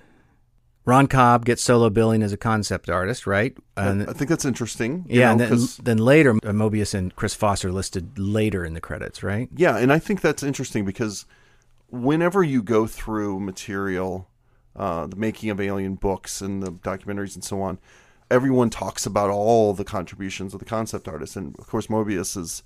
Ron 0.84 1.08
Cobb 1.08 1.46
gets 1.46 1.62
solo 1.62 1.90
billing 1.90 2.24
as 2.24 2.34
a 2.34 2.38
concept 2.38 2.90
artist, 2.90 3.28
right? 3.28 3.56
And 3.78 4.10
I 4.10 4.14
think 4.14 4.30
that's 4.30 4.46
interesting. 4.46 5.06
you 5.08 5.20
yeah, 5.20 5.34
know, 5.34 5.46
and 5.46 5.60
then, 5.60 5.68
then 5.84 5.98
later, 6.00 6.34
Moebius 6.34 6.96
and 6.96 7.16
Chris 7.16 7.36
Foster 7.36 7.72
listed 7.72 8.18
later 8.18 8.66
in 8.66 8.74
the 8.74 8.82
credits, 8.82 9.22
right? 9.22 9.48
Yeah, 9.56 9.78
and 9.78 9.94
I 9.94 10.00
think 10.00 10.22
that's 10.22 10.42
interesting 10.42 10.84
because 10.84 11.26
whenever 11.90 12.42
you 12.44 12.64
go 12.64 12.88
through 12.88 13.40
material, 13.42 14.28
uh, 14.76 15.06
the 15.06 15.16
making 15.16 15.52
of 15.52 15.62
Alien 15.62 15.96
books 15.96 16.42
and 16.42 16.64
the 16.64 16.72
documentaries 16.72 17.36
and 17.36 17.44
so 17.44 17.62
on, 17.62 17.78
everyone 18.32 18.70
talks 18.72 19.06
about 19.06 19.30
all 19.30 19.74
the 19.74 19.84
contributions 19.84 20.54
of 20.54 20.60
the 20.60 20.66
concept 20.66 21.08
artist, 21.08 21.36
and 21.36 21.56
of 21.60 21.68
course 21.68 21.88
Moebius 21.88 22.36
is 22.36 22.64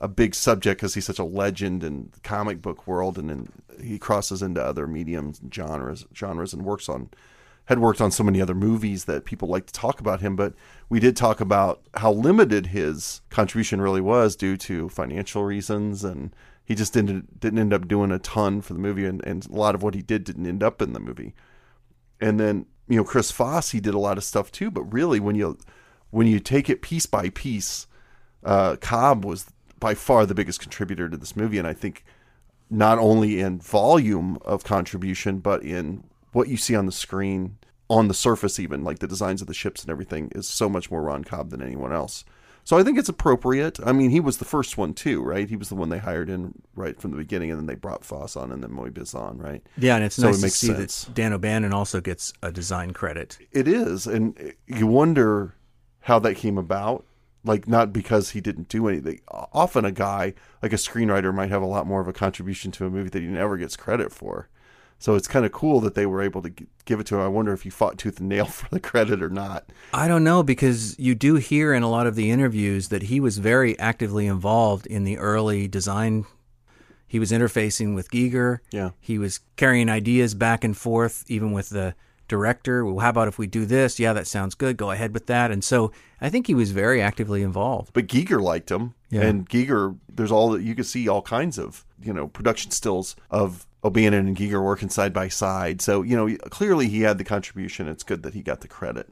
a 0.00 0.08
big 0.08 0.34
subject 0.34 0.80
because 0.80 0.94
he's 0.94 1.06
such 1.06 1.20
a 1.20 1.24
legend 1.24 1.82
in 1.82 2.10
the 2.12 2.20
comic 2.20 2.60
book 2.60 2.86
world, 2.86 3.16
and 3.16 3.30
then 3.30 3.48
he 3.82 3.98
crosses 3.98 4.42
into 4.42 4.62
other 4.62 4.86
mediums, 4.86 5.40
and 5.40 5.54
genres, 5.54 6.04
genres, 6.14 6.52
and 6.52 6.62
works 6.62 6.88
on 6.88 7.08
had 7.66 7.78
worked 7.78 8.00
on 8.00 8.10
so 8.10 8.22
many 8.22 8.40
other 8.40 8.54
movies 8.54 9.06
that 9.06 9.24
people 9.24 9.48
like 9.48 9.66
to 9.66 9.72
talk 9.72 10.00
about 10.00 10.20
him, 10.20 10.36
but 10.36 10.54
we 10.88 11.00
did 11.00 11.16
talk 11.16 11.40
about 11.40 11.80
how 11.94 12.12
limited 12.12 12.66
his 12.66 13.22
contribution 13.30 13.80
really 13.80 14.00
was 14.00 14.36
due 14.36 14.56
to 14.56 14.88
financial 14.88 15.44
reasons 15.44 16.04
and 16.04 16.34
he 16.64 16.74
just 16.74 16.92
didn't 16.92 17.40
didn't 17.40 17.58
end 17.58 17.72
up 17.72 17.88
doing 17.88 18.10
a 18.10 18.18
ton 18.18 18.60
for 18.60 18.74
the 18.74 18.78
movie 18.78 19.06
and, 19.06 19.24
and 19.24 19.46
a 19.46 19.52
lot 19.52 19.74
of 19.74 19.82
what 19.82 19.94
he 19.94 20.02
did 20.02 20.24
didn't 20.24 20.46
end 20.46 20.62
up 20.62 20.82
in 20.82 20.92
the 20.92 21.00
movie. 21.00 21.34
And 22.20 22.38
then, 22.38 22.66
you 22.88 22.96
know, 22.96 23.04
Chris 23.04 23.30
Foss, 23.30 23.70
he 23.70 23.80
did 23.80 23.94
a 23.94 23.98
lot 23.98 24.18
of 24.18 24.24
stuff 24.24 24.52
too, 24.52 24.70
but 24.70 24.82
really 24.82 25.20
when 25.20 25.34
you 25.34 25.58
when 26.10 26.26
you 26.26 26.40
take 26.40 26.68
it 26.68 26.82
piece 26.82 27.06
by 27.06 27.30
piece, 27.30 27.86
uh, 28.44 28.76
Cobb 28.76 29.24
was 29.24 29.46
by 29.80 29.94
far 29.94 30.26
the 30.26 30.34
biggest 30.34 30.60
contributor 30.60 31.08
to 31.08 31.16
this 31.16 31.36
movie 31.36 31.58
and 31.58 31.66
I 31.66 31.72
think 31.72 32.04
not 32.70 32.98
only 32.98 33.40
in 33.40 33.58
volume 33.58 34.38
of 34.42 34.64
contribution, 34.64 35.38
but 35.38 35.62
in 35.62 36.04
what 36.34 36.48
you 36.48 36.56
see 36.56 36.74
on 36.74 36.86
the 36.86 36.92
screen, 36.92 37.58
on 37.88 38.08
the 38.08 38.14
surface, 38.14 38.58
even 38.58 38.84
like 38.84 38.98
the 38.98 39.06
designs 39.06 39.40
of 39.40 39.46
the 39.46 39.54
ships 39.54 39.82
and 39.82 39.90
everything, 39.90 40.30
is 40.34 40.48
so 40.48 40.68
much 40.68 40.90
more 40.90 41.02
Ron 41.02 41.24
Cobb 41.24 41.50
than 41.50 41.62
anyone 41.62 41.92
else. 41.92 42.24
So 42.66 42.78
I 42.78 42.82
think 42.82 42.98
it's 42.98 43.10
appropriate. 43.10 43.78
I 43.84 43.92
mean, 43.92 44.08
he 44.10 44.20
was 44.20 44.38
the 44.38 44.46
first 44.46 44.78
one 44.78 44.94
too, 44.94 45.22
right? 45.22 45.48
He 45.48 45.56
was 45.56 45.68
the 45.68 45.74
one 45.74 45.90
they 45.90 45.98
hired 45.98 46.30
in 46.30 46.54
right 46.74 46.98
from 46.98 47.10
the 47.10 47.18
beginning, 47.18 47.50
and 47.50 47.58
then 47.60 47.66
they 47.66 47.74
brought 47.74 48.04
Foss 48.04 48.36
on, 48.36 48.50
and 48.50 48.62
then 48.62 48.70
Moebius 48.70 49.14
on, 49.14 49.36
right? 49.36 49.62
Yeah, 49.76 49.96
and 49.96 50.04
it's 50.04 50.16
So 50.16 50.28
nice 50.28 50.38
it 50.38 50.42
makes 50.42 50.60
to 50.60 50.66
see 50.66 50.72
sense. 50.72 51.04
that 51.04 51.14
Dan 51.14 51.34
O'Bannon 51.34 51.74
also 51.74 52.00
gets 52.00 52.32
a 52.42 52.50
design 52.50 52.92
credit. 52.92 53.36
It 53.52 53.68
is, 53.68 54.06
and 54.06 54.54
you 54.66 54.86
wonder 54.86 55.54
how 56.00 56.18
that 56.20 56.36
came 56.36 56.58
about. 56.58 57.04
Like 57.46 57.68
not 57.68 57.92
because 57.92 58.30
he 58.30 58.40
didn't 58.40 58.70
do 58.70 58.88
anything. 58.88 59.20
Often 59.28 59.84
a 59.84 59.92
guy 59.92 60.32
like 60.62 60.72
a 60.72 60.76
screenwriter 60.76 61.34
might 61.34 61.50
have 61.50 61.60
a 61.60 61.66
lot 61.66 61.86
more 61.86 62.00
of 62.00 62.08
a 62.08 62.12
contribution 62.14 62.72
to 62.72 62.86
a 62.86 62.90
movie 62.90 63.10
that 63.10 63.20
he 63.20 63.28
never 63.28 63.58
gets 63.58 63.76
credit 63.76 64.10
for. 64.10 64.48
So 65.04 65.16
it's 65.16 65.28
kind 65.28 65.44
of 65.44 65.52
cool 65.52 65.80
that 65.80 65.94
they 65.94 66.06
were 66.06 66.22
able 66.22 66.40
to 66.40 66.50
give 66.86 66.98
it 66.98 67.04
to 67.08 67.16
him. 67.16 67.20
I 67.20 67.28
wonder 67.28 67.52
if 67.52 67.60
he 67.60 67.68
fought 67.68 67.98
tooth 67.98 68.20
and 68.20 68.28
nail 68.30 68.46
for 68.58 68.66
the 68.70 68.80
credit 68.80 69.22
or 69.22 69.28
not. 69.28 69.68
I 69.92 70.08
don't 70.08 70.24
know 70.24 70.42
because 70.42 70.98
you 70.98 71.14
do 71.14 71.34
hear 71.34 71.74
in 71.74 71.82
a 71.82 71.90
lot 71.90 72.06
of 72.06 72.14
the 72.14 72.30
interviews 72.30 72.88
that 72.88 73.02
he 73.02 73.20
was 73.20 73.36
very 73.36 73.78
actively 73.78 74.26
involved 74.26 74.86
in 74.86 75.04
the 75.04 75.18
early 75.18 75.68
design. 75.68 76.24
He 77.06 77.18
was 77.18 77.32
interfacing 77.32 77.94
with 77.94 78.10
Giger. 78.10 78.60
Yeah. 78.70 78.92
He 78.98 79.18
was 79.18 79.40
carrying 79.56 79.90
ideas 79.90 80.34
back 80.34 80.64
and 80.64 80.74
forth, 80.74 81.22
even 81.28 81.52
with 81.52 81.68
the 81.68 81.94
director. 82.26 82.82
Well, 82.82 83.00
how 83.00 83.10
about 83.10 83.28
if 83.28 83.36
we 83.36 83.46
do 83.46 83.66
this? 83.66 84.00
Yeah, 84.00 84.14
that 84.14 84.26
sounds 84.26 84.54
good. 84.54 84.78
Go 84.78 84.90
ahead 84.90 85.12
with 85.12 85.26
that. 85.26 85.50
And 85.50 85.62
so 85.62 85.92
I 86.18 86.30
think 86.30 86.46
he 86.46 86.54
was 86.54 86.70
very 86.70 87.02
actively 87.02 87.42
involved. 87.42 87.92
But 87.92 88.06
Giger 88.06 88.40
liked 88.40 88.70
him, 88.70 88.94
Yeah. 89.10 89.20
and 89.20 89.46
Giger, 89.50 89.98
there's 90.10 90.32
all 90.32 90.48
that 90.52 90.62
you 90.62 90.74
can 90.74 90.84
see 90.84 91.08
all 91.08 91.20
kinds 91.20 91.58
of 91.58 91.84
you 92.02 92.14
know 92.14 92.26
production 92.26 92.70
stills 92.70 93.16
of 93.30 93.66
O'Bannon 93.84 94.26
and 94.26 94.36
Giger 94.36 94.64
working 94.64 94.88
side 94.88 95.12
by 95.12 95.28
side. 95.28 95.82
So 95.82 96.02
you 96.02 96.16
know 96.16 96.36
clearly 96.50 96.88
he 96.88 97.02
had 97.02 97.18
the 97.18 97.24
contribution. 97.24 97.88
It's 97.88 98.02
good 98.02 98.22
that 98.22 98.34
he 98.34 98.42
got 98.42 98.60
the 98.60 98.68
credit. 98.68 99.08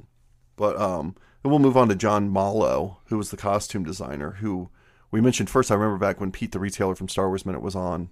But 0.56 0.80
um, 0.80 1.14
then 1.42 1.50
we'll 1.50 1.58
move 1.58 1.76
on 1.76 1.88
to 1.88 1.94
John 1.94 2.28
Mollo, 2.28 2.98
who 3.06 3.18
was 3.18 3.30
the 3.30 3.36
costume 3.36 3.84
designer, 3.84 4.32
who 4.32 4.70
we 5.10 5.20
mentioned 5.20 5.50
first. 5.50 5.70
I 5.70 5.74
remember 5.74 5.98
back 5.98 6.20
when 6.20 6.32
Pete 6.32 6.52
the 6.52 6.60
retailer 6.60 6.94
from 6.94 7.08
Star 7.08 7.28
Wars 7.28 7.44
Minute 7.46 7.62
was 7.62 7.76
on. 7.76 8.10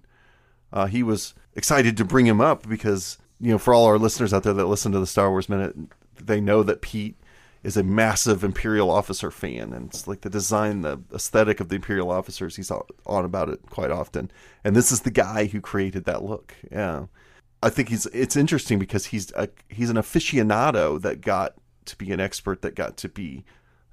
Uh, 0.73 0.85
he 0.85 1.03
was 1.03 1.33
excited 1.55 1.97
to 1.97 2.05
bring 2.05 2.27
him 2.27 2.39
up 2.39 2.67
because 2.67 3.17
you 3.39 3.51
know 3.51 3.57
for 3.57 3.73
all 3.73 3.85
our 3.85 3.97
listeners 3.97 4.33
out 4.33 4.43
there 4.43 4.53
that 4.53 4.65
listen 4.65 4.91
to 4.91 4.99
the 4.99 5.07
Star 5.07 5.29
Wars 5.29 5.49
Minute, 5.49 5.75
they 6.15 6.39
know 6.39 6.63
that 6.63 6.81
Pete 6.81 7.20
is 7.63 7.77
a 7.77 7.83
massive 7.83 8.43
Imperial 8.43 8.89
officer 8.89 9.29
fan, 9.29 9.71
and 9.73 9.89
it's 9.89 10.07
like 10.07 10.21
the 10.21 10.29
design, 10.29 10.81
the 10.81 10.99
aesthetic 11.13 11.59
of 11.59 11.69
the 11.69 11.75
Imperial 11.75 12.09
officers. 12.09 12.55
He's 12.55 12.71
on 12.71 13.25
about 13.25 13.49
it 13.49 13.61
quite 13.69 13.91
often, 13.91 14.31
and 14.63 14.75
this 14.75 14.91
is 14.91 15.01
the 15.01 15.11
guy 15.11 15.45
who 15.45 15.61
created 15.61 16.05
that 16.05 16.23
look. 16.23 16.55
Yeah, 16.71 17.05
I 17.61 17.69
think 17.69 17.89
he's. 17.89 18.07
It's 18.07 18.35
interesting 18.35 18.79
because 18.79 19.07
he's 19.07 19.31
a 19.33 19.49
he's 19.69 19.89
an 19.89 19.97
aficionado 19.97 21.01
that 21.01 21.21
got 21.21 21.53
to 21.85 21.95
be 21.95 22.11
an 22.11 22.19
expert, 22.19 22.61
that 22.61 22.75
got 22.75 22.97
to 22.97 23.09
be 23.09 23.45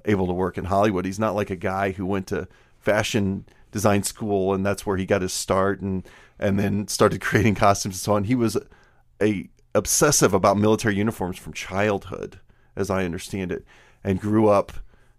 able 0.04 0.26
to 0.26 0.32
work 0.32 0.58
in 0.58 0.64
Hollywood. 0.64 1.04
He's 1.04 1.18
not 1.18 1.34
like 1.34 1.50
a 1.50 1.56
guy 1.56 1.92
who 1.92 2.06
went 2.06 2.26
to 2.28 2.48
fashion 2.80 3.44
design 3.70 4.02
school 4.02 4.54
and 4.54 4.64
that's 4.64 4.86
where 4.86 4.96
he 4.96 5.04
got 5.04 5.20
his 5.20 5.32
start 5.32 5.80
and 5.80 6.08
and 6.38 6.58
then 6.58 6.88
started 6.88 7.20
creating 7.20 7.54
costumes 7.54 7.96
and 7.96 8.00
so 8.00 8.14
on. 8.14 8.24
He 8.24 8.34
was 8.34 8.56
a 9.20 9.48
obsessive 9.74 10.34
about 10.34 10.56
military 10.56 10.96
uniforms 10.96 11.38
from 11.38 11.52
childhood, 11.52 12.40
as 12.78 12.88
I 12.90 13.04
understand 13.04 13.52
it, 13.52 13.64
and 14.02 14.20
grew 14.20 14.48
up 14.48 14.72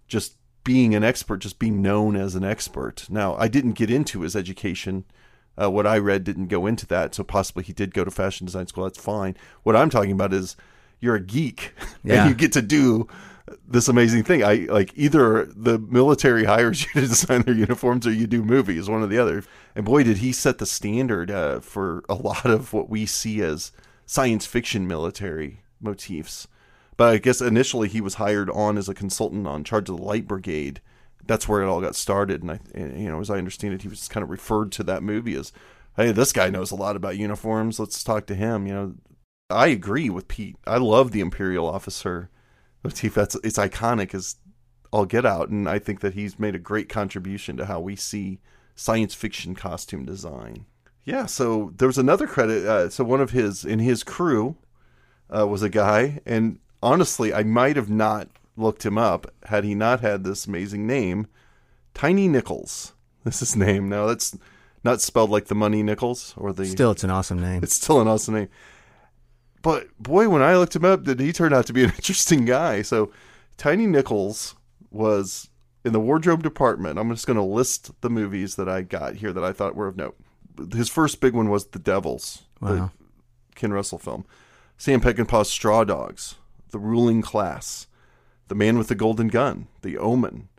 just 0.07 0.35
being 0.63 0.95
an 0.95 1.03
expert, 1.03 1.37
just 1.37 1.59
being 1.59 1.81
known 1.81 2.15
as 2.15 2.35
an 2.35 2.43
expert. 2.43 3.05
Now, 3.09 3.35
I 3.35 3.47
didn't 3.47 3.73
get 3.73 3.91
into 3.91 4.21
his 4.21 4.35
education. 4.35 5.05
Uh, 5.61 5.69
what 5.69 5.85
I 5.85 5.97
read 5.97 6.23
didn't 6.23 6.47
go 6.47 6.65
into 6.65 6.85
that, 6.87 7.13
so 7.13 7.23
possibly 7.23 7.63
he 7.63 7.73
did 7.73 7.93
go 7.93 8.03
to 8.03 8.11
fashion 8.11 8.45
design 8.45 8.67
school. 8.67 8.85
That's 8.85 9.01
fine. 9.01 9.35
What 9.63 9.75
I'm 9.75 9.89
talking 9.89 10.11
about 10.11 10.33
is 10.33 10.55
you're 10.99 11.15
a 11.15 11.21
geek 11.21 11.73
Yeah. 12.03 12.21
and 12.21 12.29
you 12.29 12.35
get 12.35 12.53
to 12.53 12.61
do 12.61 13.07
this 13.67 13.87
amazing 13.87 14.23
thing. 14.23 14.43
I 14.43 14.67
like 14.69 14.91
either 14.95 15.45
the 15.45 15.79
military 15.79 16.45
hires 16.45 16.81
you 16.95 17.01
to 17.01 17.07
design 17.07 17.41
their 17.41 17.55
uniforms 17.55 18.05
or 18.05 18.11
you 18.11 18.27
do 18.27 18.43
movies, 18.43 18.89
one 18.89 19.01
or 19.01 19.07
the 19.07 19.17
other. 19.17 19.43
And 19.75 19.85
boy, 19.85 20.03
did 20.03 20.17
he 20.17 20.31
set 20.31 20.59
the 20.59 20.65
standard 20.65 21.31
uh, 21.31 21.59
for 21.59 22.03
a 22.07 22.15
lot 22.15 22.45
of 22.45 22.73
what 22.73 22.89
we 22.89 23.05
see 23.05 23.41
as 23.41 23.71
science 24.05 24.45
fiction 24.45 24.87
military 24.87 25.61
motifs. 25.81 26.47
But 26.99 27.13
I 27.13 27.17
guess 27.17 27.39
initially 27.39 27.87
he 27.87 28.01
was 28.01 28.15
hired 28.15 28.49
on 28.49 28.77
as 28.77 28.89
a 28.89 28.93
consultant 28.93 29.47
on 29.47 29.63
charge 29.63 29.87
of 29.87 29.95
the 29.95 30.03
Light 30.03 30.27
Brigade. 30.27 30.81
That's 31.25 31.47
where 31.47 31.61
it 31.61 31.67
all 31.69 31.79
got 31.79 31.95
started. 31.95 32.41
And 32.41 32.51
I, 32.51 32.59
and, 32.73 33.01
you 33.01 33.09
know, 33.09 33.21
as 33.21 33.29
I 33.29 33.37
understand 33.37 33.73
it, 33.73 33.83
he 33.83 33.87
was 33.87 34.09
kind 34.09 34.21
of 34.21 34.29
referred 34.29 34.73
to 34.73 34.83
that 34.83 35.01
movie 35.01 35.33
as, 35.35 35.53
"Hey, 35.95 36.11
this 36.11 36.33
guy 36.33 36.49
knows 36.49 36.71
a 36.71 36.75
lot 36.75 36.97
about 36.97 37.15
uniforms. 37.15 37.79
Let's 37.79 38.03
talk 38.03 38.25
to 38.25 38.35
him." 38.35 38.67
You 38.67 38.73
know, 38.73 38.95
I 39.49 39.67
agree 39.67 40.09
with 40.09 40.27
Pete. 40.27 40.57
I 40.67 40.75
love 40.75 41.11
the 41.11 41.21
Imperial 41.21 41.69
officer. 41.69 42.29
That's 42.83 43.35
it's 43.35 43.57
iconic 43.57 44.13
as 44.13 44.35
all 44.91 45.05
get 45.05 45.25
out, 45.25 45.47
and 45.47 45.69
I 45.69 45.79
think 45.79 46.01
that 46.01 46.15
he's 46.15 46.37
made 46.37 46.53
a 46.53 46.59
great 46.59 46.89
contribution 46.89 47.55
to 47.55 47.67
how 47.67 47.79
we 47.79 47.95
see 47.95 48.41
science 48.75 49.13
fiction 49.13 49.55
costume 49.55 50.03
design. 50.03 50.65
Yeah, 51.05 51.27
so 51.27 51.71
there 51.77 51.87
was 51.87 51.97
another 51.97 52.27
credit. 52.27 52.65
Uh, 52.65 52.89
so 52.89 53.05
one 53.05 53.21
of 53.21 53.31
his 53.31 53.63
in 53.63 53.79
his 53.79 54.03
crew 54.03 54.57
uh, 55.33 55.47
was 55.47 55.63
a 55.63 55.69
guy, 55.69 56.19
and 56.25 56.59
honestly, 56.81 57.33
I 57.33 57.43
might 57.43 57.75
have 57.75 57.89
not 57.89 58.27
looked 58.57 58.86
him 58.86 58.98
up 58.98 59.31
had 59.45 59.63
he 59.63 59.74
not 59.75 60.01
had 60.01 60.24
this 60.24 60.45
amazing 60.48 60.86
name, 60.88 61.27
Tiny 61.93 62.27
Nichols. 62.27 62.93
This 63.25 63.41
is 63.41 63.50
his 63.50 63.55
name. 63.57 63.89
Now 63.89 64.07
that's 64.07 64.38
not 64.83 65.01
spelled 65.01 65.29
like 65.29 65.45
the 65.48 65.55
money 65.55 65.83
nickels 65.83 66.33
or 66.38 66.53
the 66.53 66.65
Still, 66.65 66.91
it's 66.91 67.03
an 67.03 67.09
awesome 67.12 67.39
name. 67.41 67.62
it's 67.62 67.75
still 67.75 68.00
an 68.00 68.07
awesome 68.07 68.33
name. 68.33 68.48
But 69.62 69.88
boy, 70.01 70.29
when 70.29 70.41
I 70.41 70.55
looked 70.55 70.75
him 70.75 70.86
up, 70.86 71.03
did 71.03 71.19
he 71.19 71.33
turn 71.33 71.53
out 71.53 71.65
to 71.67 71.74
be 71.74 71.83
an 71.83 71.89
interesting 71.98 72.45
guy? 72.45 72.81
So, 72.81 73.12
Tiny 73.57 73.88
Nichols 73.88 74.55
was 74.89 75.50
in 75.83 75.91
the 75.91 76.00
wardrobe 76.00 76.43
department. 76.43 76.98
I'm 76.98 77.09
just 77.12 77.27
going 77.27 77.36
to 77.38 77.43
list 77.43 77.91
the 78.01 78.09
movies 78.09 78.55
that 78.55 78.69
I 78.69 78.83
got 78.83 79.15
here 79.15 79.33
that 79.33 79.43
I 79.43 79.51
thought 79.51 79.75
were 79.75 79.88
of 79.88 79.98
note. 79.98 80.15
His 80.74 80.88
first 80.89 81.19
big 81.19 81.33
one 81.33 81.50
was 81.50 81.67
The 81.67 81.79
Devils, 81.79 82.43
Wow. 82.62 82.69
the 82.69 82.91
Ken 83.55 83.74
Russell 83.74 84.00
film. 84.00 84.25
Sam 84.77 85.01
Peckinpah's 85.01 85.50
Straw 85.50 85.83
Dogs, 85.83 86.36
The 86.69 86.79
Ruling 86.79 87.21
Class, 87.21 87.88
The 88.47 88.55
Man 88.55 88.77
with 88.77 88.88
the 88.88 88.95
Golden 88.95 89.27
Gun, 89.27 89.67
The 89.81 89.97
Omen, 89.97 90.49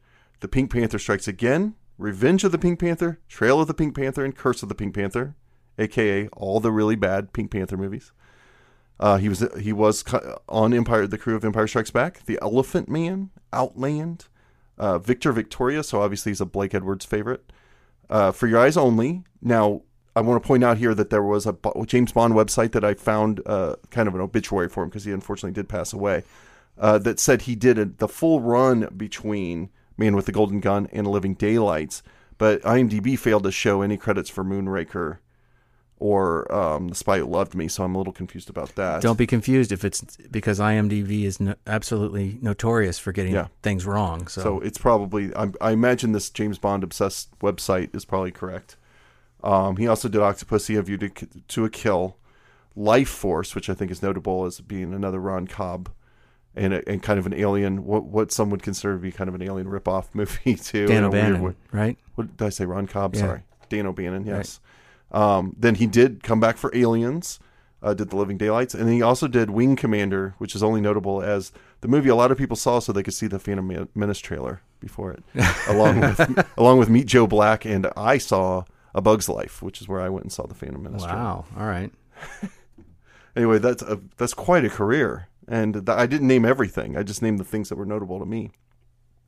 The 0.41 0.49
Pink 0.49 0.73
Panther 0.73 0.99
Strikes 0.99 1.29
Again, 1.29 1.75
Revenge 1.99 2.45
of 2.45 2.53
the 2.53 2.59
Pink 2.59 2.79
Panther, 2.79 3.21
Trail 3.29 3.61
of 3.61 3.69
the 3.69 3.75
Pink 3.75 3.95
Panther, 3.95 4.25
and 4.25 4.35
Curse 4.35 4.63
of 4.63 4.69
the 4.69 4.75
Pink 4.75 4.95
Panther, 4.95 5.37
aka 5.79 6.29
all 6.29 6.61
the 6.61 6.73
really 6.73 6.97
bad 6.97 7.33
Pink 7.33 7.51
Panther 7.51 7.77
movies. 7.77 8.13
Uh, 8.99 9.17
he 9.17 9.29
was 9.29 9.47
he 9.59 9.73
was 9.73 10.05
on 10.49 10.75
Empire, 10.75 11.07
the 11.07 11.19
crew 11.19 11.35
of 11.35 11.45
Empire 11.45 11.67
Strikes 11.67 11.91
Back, 11.91 12.25
The 12.27 12.39
Elephant 12.43 12.89
Man, 12.89 13.31
Outland, 13.53 14.27
uh, 14.79 14.99
Victor 14.99 15.33
Victoria. 15.33 15.83
So 15.83 16.03
obviously 16.03 16.31
he's 16.31 16.41
a 16.41 16.47
Blake 16.47 16.75
Edwards 16.75 17.05
favorite. 17.05 17.53
Uh, 18.09 18.33
For 18.33 18.47
Your 18.47 18.61
Eyes 18.61 18.77
Only. 18.77 19.25
Now 19.41 19.83
I 20.17 20.21
want 20.23 20.43
to 20.43 20.47
point 20.47 20.65
out 20.65 20.79
here 20.79 20.95
that 20.95 21.11
there 21.11 21.23
was 21.23 21.47
a 21.47 21.57
James 21.87 22.13
Bond 22.13 22.35
website 22.35 22.73
that 22.73 22.85
I 22.85 22.95
found 22.95 23.41
uh, 23.47 23.77
kind 23.91 24.09
of 24.09 24.15
an 24.15 24.21
obituary 24.21 24.69
for 24.69 24.83
him 24.83 24.89
because 24.89 25.05
he 25.05 25.13
unfortunately 25.13 25.55
did 25.55 25.69
pass 25.69 25.93
away. 25.93 26.25
Uh, 26.79 26.99
that 26.99 27.21
said 27.21 27.43
he 27.43 27.55
did 27.55 27.79
a, 27.79 27.85
the 27.85 28.09
full 28.09 28.41
run 28.41 28.89
between 28.97 29.69
Man 29.97 30.17
with 30.17 30.27
the 30.27 30.33
Golden 30.33 30.61
Gun 30.61 30.89
and 30.93 31.07
Living 31.07 31.35
Daylights, 31.35 32.03
but 32.39 32.63
IMDb 32.63 33.19
failed 33.19 33.43
to 33.43 33.53
show 33.53 33.83
any 33.83 33.97
credits 33.99 34.31
for 34.31 34.43
Moonraker 34.43 35.19
or 35.99 36.51
um, 36.53 36.89
The 36.89 36.95
Spy 36.95 37.19
Who 37.19 37.27
Loved 37.27 37.55
Me, 37.55 37.69
so 37.69 37.85
I'm 37.85 37.95
a 37.95 37.99
little 37.99 38.15
confused 38.15 38.49
about 38.49 38.75
that. 38.77 39.03
Don't 39.03 39.19
be 39.19 39.27
confused 39.27 39.71
if 39.71 39.85
it's 39.85 40.01
because 40.31 40.59
IMDb 40.59 41.25
is 41.25 41.39
no, 41.39 41.55
absolutely 41.67 42.39
notorious 42.41 42.99
for 42.99 43.13
getting 43.13 43.35
Yeah. 43.35 43.49
things 43.63 43.85
wrong. 43.85 44.27
So, 44.27 44.41
So 44.41 44.61
it's 44.61 44.79
probably 44.79 45.35
I, 45.37 45.51
I 45.61 45.73
imagine 45.73 46.13
this 46.13 46.31
James 46.31 46.59
Bond 46.59 46.83
obsessed 46.83 47.39
website 47.41 47.95
is 47.95 48.07
probably 48.07 48.31
correct. 48.33 48.77
Um, 49.43 49.77
he 49.77 49.87
also 49.87 50.09
did 50.09 50.21
Octopussy, 50.21 50.79
A 50.79 50.83
View 50.83 50.99
to, 50.99 51.09
to 51.49 51.65
a 51.65 51.71
Kill, 51.71 52.17
Life 52.77 53.09
Force, 53.09 53.55
which 53.55 53.69
I 53.71 53.75
think 53.75 53.91
is 53.91 54.03
notable 54.03 54.45
as 54.45 54.61
being 54.61 54.93
another 54.93 55.19
Ron 55.19 55.47
Cobb, 55.47 55.91
and 56.55 56.75
a, 56.75 56.89
and 56.89 57.03
kind 57.03 57.19
of 57.19 57.27
an 57.27 57.35
alien, 57.35 57.85
what 57.85 58.05
what 58.05 58.33
some 58.33 58.51
would 58.51 58.63
consider 58.63 58.95
to 58.95 59.01
be 59.01 59.13
kind 59.13 59.29
of 59.29 59.35
an 59.35 59.43
alien 59.43 59.69
ripoff 59.69 60.07
movie 60.15 60.57
too. 60.57 60.87
Dan 60.87 61.05
O'Bannon, 61.05 61.57
right? 61.73 61.99
What 62.17 62.37
did 62.37 62.45
I 62.45 62.51
say? 62.51 62.65
Ron 62.67 62.87
Cobb. 62.87 63.15
Yeah. 63.15 63.21
Sorry, 63.21 63.43
Dan 63.69 63.87
O'Bannon. 63.87 64.27
Yes. 64.27 64.61
Um, 65.13 65.55
then 65.59 65.75
he 65.77 65.87
did 65.87 66.23
come 66.23 66.39
back 66.39 66.57
for 66.57 66.75
Aliens. 66.75 67.41
uh, 67.83 67.95
did 67.95 68.11
The 68.11 68.17
Living 68.17 68.37
Daylights, 68.37 68.75
and 68.75 68.89
he 68.91 69.01
also 69.03 69.27
did 69.27 69.51
Wing 69.51 69.75
Commander, 69.75 70.35
which 70.39 70.55
is 70.55 70.63
only 70.63 70.81
notable 70.81 71.23
as 71.23 71.51
the 71.81 71.89
movie 71.89 72.11
a 72.11 72.15
lot 72.15 72.31
of 72.31 72.39
people 72.39 72.57
saw 72.57 72.79
so 72.79 72.93
they 72.93 73.03
could 73.03 73.15
see 73.15 73.27
the 73.27 73.39
Phantom 73.39 73.89
Menace 73.95 74.19
trailer 74.19 74.61
before 74.81 75.13
it, 75.13 75.25
along 75.69 76.01
with 76.01 76.49
along 76.59 76.79
with 76.79 76.89
Meet 76.91 77.07
Joe 77.07 77.27
Black, 77.27 77.65
and 77.65 77.87
I 77.97 78.19
saw 78.19 78.65
A 78.95 79.01
Bug's 79.01 79.29
Life, 79.29 79.63
which 79.63 79.81
is 79.81 79.89
where 79.89 80.01
I 80.01 80.09
went 80.09 80.25
and 80.25 80.33
saw 80.33 80.47
the 80.47 80.55
Phantom 80.55 80.83
Menace. 80.83 81.03
trailer. 81.03 81.19
Wow. 81.19 81.45
All 81.59 81.67
right. 81.67 81.93
Anyway, 83.37 83.59
that's 83.59 83.81
a, 83.83 84.01
that's 84.17 84.35
quite 84.35 84.65
a 84.65 84.69
career, 84.69 85.29
and 85.47 85.73
th- 85.75 85.89
I 85.89 86.07
didn't 86.07 86.27
name 86.27 86.45
everything. 86.45 86.97
I 86.97 87.05
just 87.05 87.23
named 87.23 87.39
the 87.39 87.45
things 87.45 87.69
that 87.69 87.77
were 87.77 87.87
notable 87.87 88.19
to 88.19 88.27
me. 88.27 88.51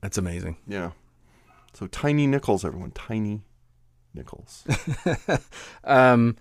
That's 0.00 0.18
amazing. 0.18 0.56
Yeah. 0.66 0.90
So 1.72 1.86
Tiny 1.86 2.26
Nichols, 2.26 2.64
everyone, 2.64 2.90
Tiny 2.90 3.42
Nichols. 4.12 4.64
Um, 5.84 6.36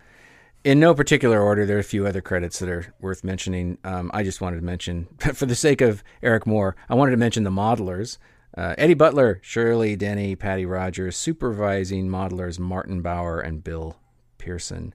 in 0.63 0.79
no 0.79 0.93
particular 0.93 1.39
order, 1.39 1.65
there 1.65 1.77
are 1.77 1.79
a 1.79 1.83
few 1.83 2.05
other 2.05 2.21
credits 2.21 2.59
that 2.59 2.69
are 2.69 2.93
worth 2.99 3.23
mentioning. 3.23 3.77
Um, 3.83 4.11
I 4.13 4.23
just 4.23 4.41
wanted 4.41 4.57
to 4.57 4.63
mention, 4.63 5.07
for 5.33 5.45
the 5.45 5.55
sake 5.55 5.81
of 5.81 6.03
Eric 6.21 6.45
Moore, 6.47 6.75
I 6.89 6.95
wanted 6.95 7.11
to 7.11 7.17
mention 7.17 7.43
the 7.43 7.49
modelers. 7.51 8.17
Uh, 8.55 8.75
Eddie 8.77 8.95
Butler, 8.95 9.39
Shirley 9.41 9.95
Denny, 9.95 10.35
Patty 10.35 10.65
Rogers, 10.65 11.15
supervising 11.15 12.09
modelers 12.09 12.59
Martin 12.59 13.01
Bower 13.01 13.39
and 13.39 13.63
Bill 13.63 13.97
Pearson, 14.37 14.93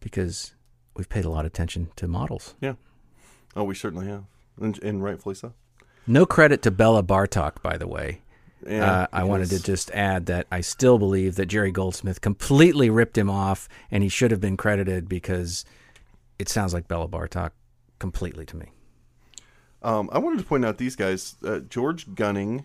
because 0.00 0.54
we've 0.96 1.08
paid 1.08 1.24
a 1.24 1.30
lot 1.30 1.40
of 1.40 1.46
attention 1.46 1.90
to 1.96 2.06
models. 2.06 2.54
yeah. 2.60 2.74
Oh, 3.56 3.62
we 3.64 3.74
certainly 3.76 4.08
have, 4.08 4.24
and, 4.60 4.82
and 4.82 5.02
rightfully 5.02 5.36
so. 5.36 5.54
No 6.08 6.26
credit 6.26 6.60
to 6.62 6.72
Béla 6.72 7.02
Bartók, 7.04 7.62
by 7.62 7.76
the 7.76 7.86
way. 7.86 8.20
Yeah, 8.66 9.02
uh, 9.02 9.06
I 9.12 9.24
wanted 9.24 9.50
to 9.50 9.62
just 9.62 9.90
add 9.92 10.26
that 10.26 10.46
I 10.50 10.60
still 10.60 10.98
believe 10.98 11.36
that 11.36 11.46
Jerry 11.46 11.70
Goldsmith 11.70 12.20
completely 12.20 12.90
ripped 12.90 13.16
him 13.16 13.30
off, 13.30 13.68
and 13.90 14.02
he 14.02 14.08
should 14.08 14.30
have 14.30 14.40
been 14.40 14.56
credited 14.56 15.08
because 15.08 15.64
it 16.38 16.48
sounds 16.48 16.74
like 16.74 16.88
Béla 16.88 17.08
Bartók 17.08 17.50
completely 17.98 18.44
to 18.46 18.56
me. 18.56 18.72
Um, 19.82 20.08
I 20.12 20.18
wanted 20.18 20.38
to 20.38 20.44
point 20.44 20.64
out 20.64 20.78
these 20.78 20.96
guys: 20.96 21.36
uh, 21.44 21.60
George 21.60 22.14
Gunning, 22.14 22.64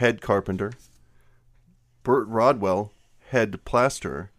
head 0.00 0.22
carpenter; 0.22 0.72
Burt 2.02 2.26
Rodwell, 2.26 2.92
head 3.28 3.64
plasterer; 3.64 4.30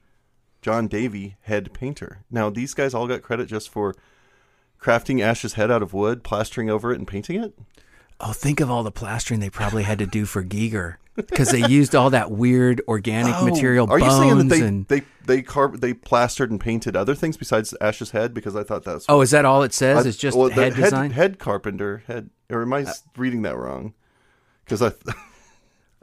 John 0.61 0.87
Davy, 0.87 1.37
head 1.41 1.71
painter. 1.71 2.23
Now, 2.31 2.49
these 2.49 2.73
guys 2.73 2.93
all 2.93 3.07
got 3.07 3.21
credit 3.21 3.47
just 3.47 3.69
for 3.69 3.95
crafting 4.81 5.21
Ash's 5.21 5.53
head 5.53 5.69
out 5.71 5.83
of 5.83 5.93
wood, 5.93 6.23
plastering 6.23 6.69
over 6.69 6.91
it, 6.91 6.97
and 6.97 7.07
painting 7.07 7.41
it. 7.41 7.53
Oh, 8.19 8.33
think 8.33 8.59
of 8.59 8.69
all 8.69 8.83
the 8.83 8.91
plastering 8.91 9.39
they 9.39 9.49
probably 9.49 9.83
had 9.83 9.99
to 9.99 10.05
do 10.05 10.25
for 10.25 10.43
Giger 10.43 10.95
because 11.15 11.51
they 11.51 11.65
used 11.67 11.95
all 11.95 12.09
that 12.09 12.31
weird 12.31 12.81
organic 12.87 13.35
oh. 13.35 13.45
material, 13.45 13.87
Oh, 13.89 13.93
Are 13.93 13.99
bones 13.99 14.13
you 14.13 14.19
saying 14.19 14.37
that 14.37 14.49
they 14.49 14.61
and. 14.61 14.87
they 14.87 15.01
they 15.25 15.41
carved 15.41 15.81
they 15.81 15.93
plastered 15.93 16.49
and 16.49 16.59
painted 16.59 16.95
other 16.95 17.15
things 17.15 17.37
besides 17.37 17.75
Ash's 17.79 18.11
head? 18.11 18.33
Because 18.33 18.55
I 18.55 18.63
thought 18.63 18.83
that's 18.83 19.05
oh, 19.07 19.21
is 19.21 19.31
that 19.31 19.45
all 19.45 19.61
it 19.61 19.73
says? 19.73 20.05
I- 20.05 20.09
it's 20.09 20.17
just 20.17 20.35
well, 20.35 20.49
the 20.49 20.55
head 20.55 20.75
design. 20.75 21.11
Head 21.11 21.37
carpenter 21.37 22.03
head. 22.07 22.31
Or 22.49 22.63
am 22.63 22.73
I 22.73 22.81
uh, 22.81 22.89
s 22.89 23.03
reading 23.15 23.43
that 23.43 23.57
wrong? 23.57 23.93
Because 24.65 24.81
I 24.81 24.91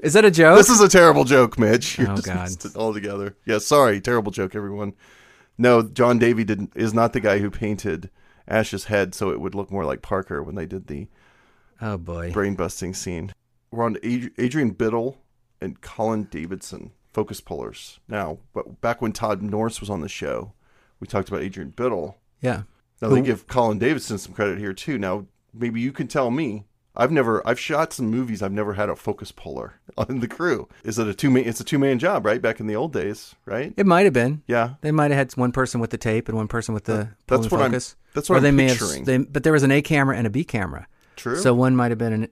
is 0.02 0.12
that 0.14 0.24
a 0.24 0.30
joke? 0.30 0.56
this 0.58 0.68
is 0.70 0.80
a 0.80 0.88
terrible 0.88 1.24
joke, 1.24 1.58
Mitch. 1.58 1.98
You're 1.98 2.10
Oh, 2.10 2.16
God. 2.22 2.50
all 2.76 2.92
together. 2.94 3.36
Yeah, 3.44 3.58
sorry, 3.58 4.00
terrible 4.00 4.32
joke, 4.32 4.54
everyone. 4.54 4.94
No, 5.56 5.82
John 5.82 6.18
Davy 6.18 6.44
didn't 6.44 6.72
is 6.76 6.94
not 6.94 7.12
the 7.12 7.20
guy 7.20 7.38
who 7.38 7.50
painted 7.50 8.10
Ash's 8.46 8.84
head, 8.84 9.14
so 9.14 9.30
it 9.30 9.40
would 9.40 9.54
look 9.54 9.70
more 9.70 9.84
like 9.84 10.02
Parker 10.02 10.42
when 10.42 10.54
they 10.54 10.66
did 10.66 10.86
the 10.86 11.08
oh 11.82 11.98
boy. 11.98 12.30
brain 12.32 12.54
busting 12.54 12.94
scene. 12.94 13.32
We're 13.72 13.84
on 13.84 13.96
Ad- 14.04 14.30
Adrian 14.38 14.70
Biddle 14.70 15.20
and 15.60 15.80
Colin 15.80 16.24
Davidson, 16.24 16.92
focus 17.12 17.40
pullers. 17.40 17.98
Now, 18.08 18.38
but 18.54 18.80
back 18.80 19.02
when 19.02 19.12
Todd 19.12 19.42
Norris 19.42 19.80
was 19.80 19.90
on 19.90 20.00
the 20.00 20.08
show, 20.08 20.52
we 21.00 21.06
talked 21.08 21.28
about 21.28 21.42
Adrian 21.42 21.70
Biddle. 21.70 22.16
Yeah. 22.40 22.62
Now 23.02 23.08
they 23.08 23.16
Who- 23.18 23.24
give 23.26 23.46
Colin 23.48 23.78
Davidson 23.78 24.18
some 24.18 24.32
credit 24.34 24.58
here 24.58 24.72
too. 24.72 24.96
Now, 24.96 25.26
maybe 25.52 25.80
you 25.80 25.90
can 25.92 26.06
tell 26.06 26.30
me. 26.30 26.66
I've 26.98 27.12
never 27.12 27.46
I've 27.46 27.60
shot 27.60 27.92
some 27.92 28.06
movies. 28.10 28.42
I've 28.42 28.52
never 28.52 28.74
had 28.74 28.88
a 28.88 28.96
focus 28.96 29.30
puller 29.32 29.74
on 29.98 30.18
the 30.20 30.28
crew. 30.28 30.68
Is 30.84 30.98
it 30.98 31.06
a 31.06 31.14
two 31.14 31.30
man? 31.30 31.44
It's 31.44 31.60
a 31.60 31.64
two 31.64 31.78
man 31.78 31.98
job, 31.98 32.26
right? 32.26 32.42
Back 32.42 32.58
in 32.60 32.66
the 32.66 32.74
old 32.76 32.92
days, 32.92 33.34
right? 33.46 33.72
It 33.76 33.86
might 33.86 34.04
have 34.04 34.12
been. 34.12 34.42
Yeah, 34.46 34.74
They 34.80 34.90
might 34.90 35.10
have 35.12 35.18
had 35.18 35.32
one 35.36 35.52
person 35.52 35.80
with 35.80 35.90
the 35.90 35.98
tape 35.98 36.28
and 36.28 36.36
one 36.36 36.48
person 36.48 36.74
with 36.74 36.84
the 36.84 37.10
that's 37.26 37.50
what 37.50 37.60
and 37.62 37.74
I'm- 37.74 37.82
that's 38.14 38.28
what 38.28 38.30
or 38.30 38.36
I'm 38.38 38.42
they 38.42 38.50
may 38.50 38.68
have. 38.68 39.04
They, 39.04 39.18
but 39.18 39.44
there 39.44 39.52
was 39.52 39.62
an 39.62 39.70
A 39.70 39.80
camera 39.80 40.16
and 40.16 40.26
a 40.26 40.30
B 40.30 40.42
camera. 40.44 40.86
true. 41.16 41.36
So 41.36 41.54
one 41.54 41.76
might 41.76 41.90
have 41.90 41.98
been 41.98 42.12
an 42.12 42.28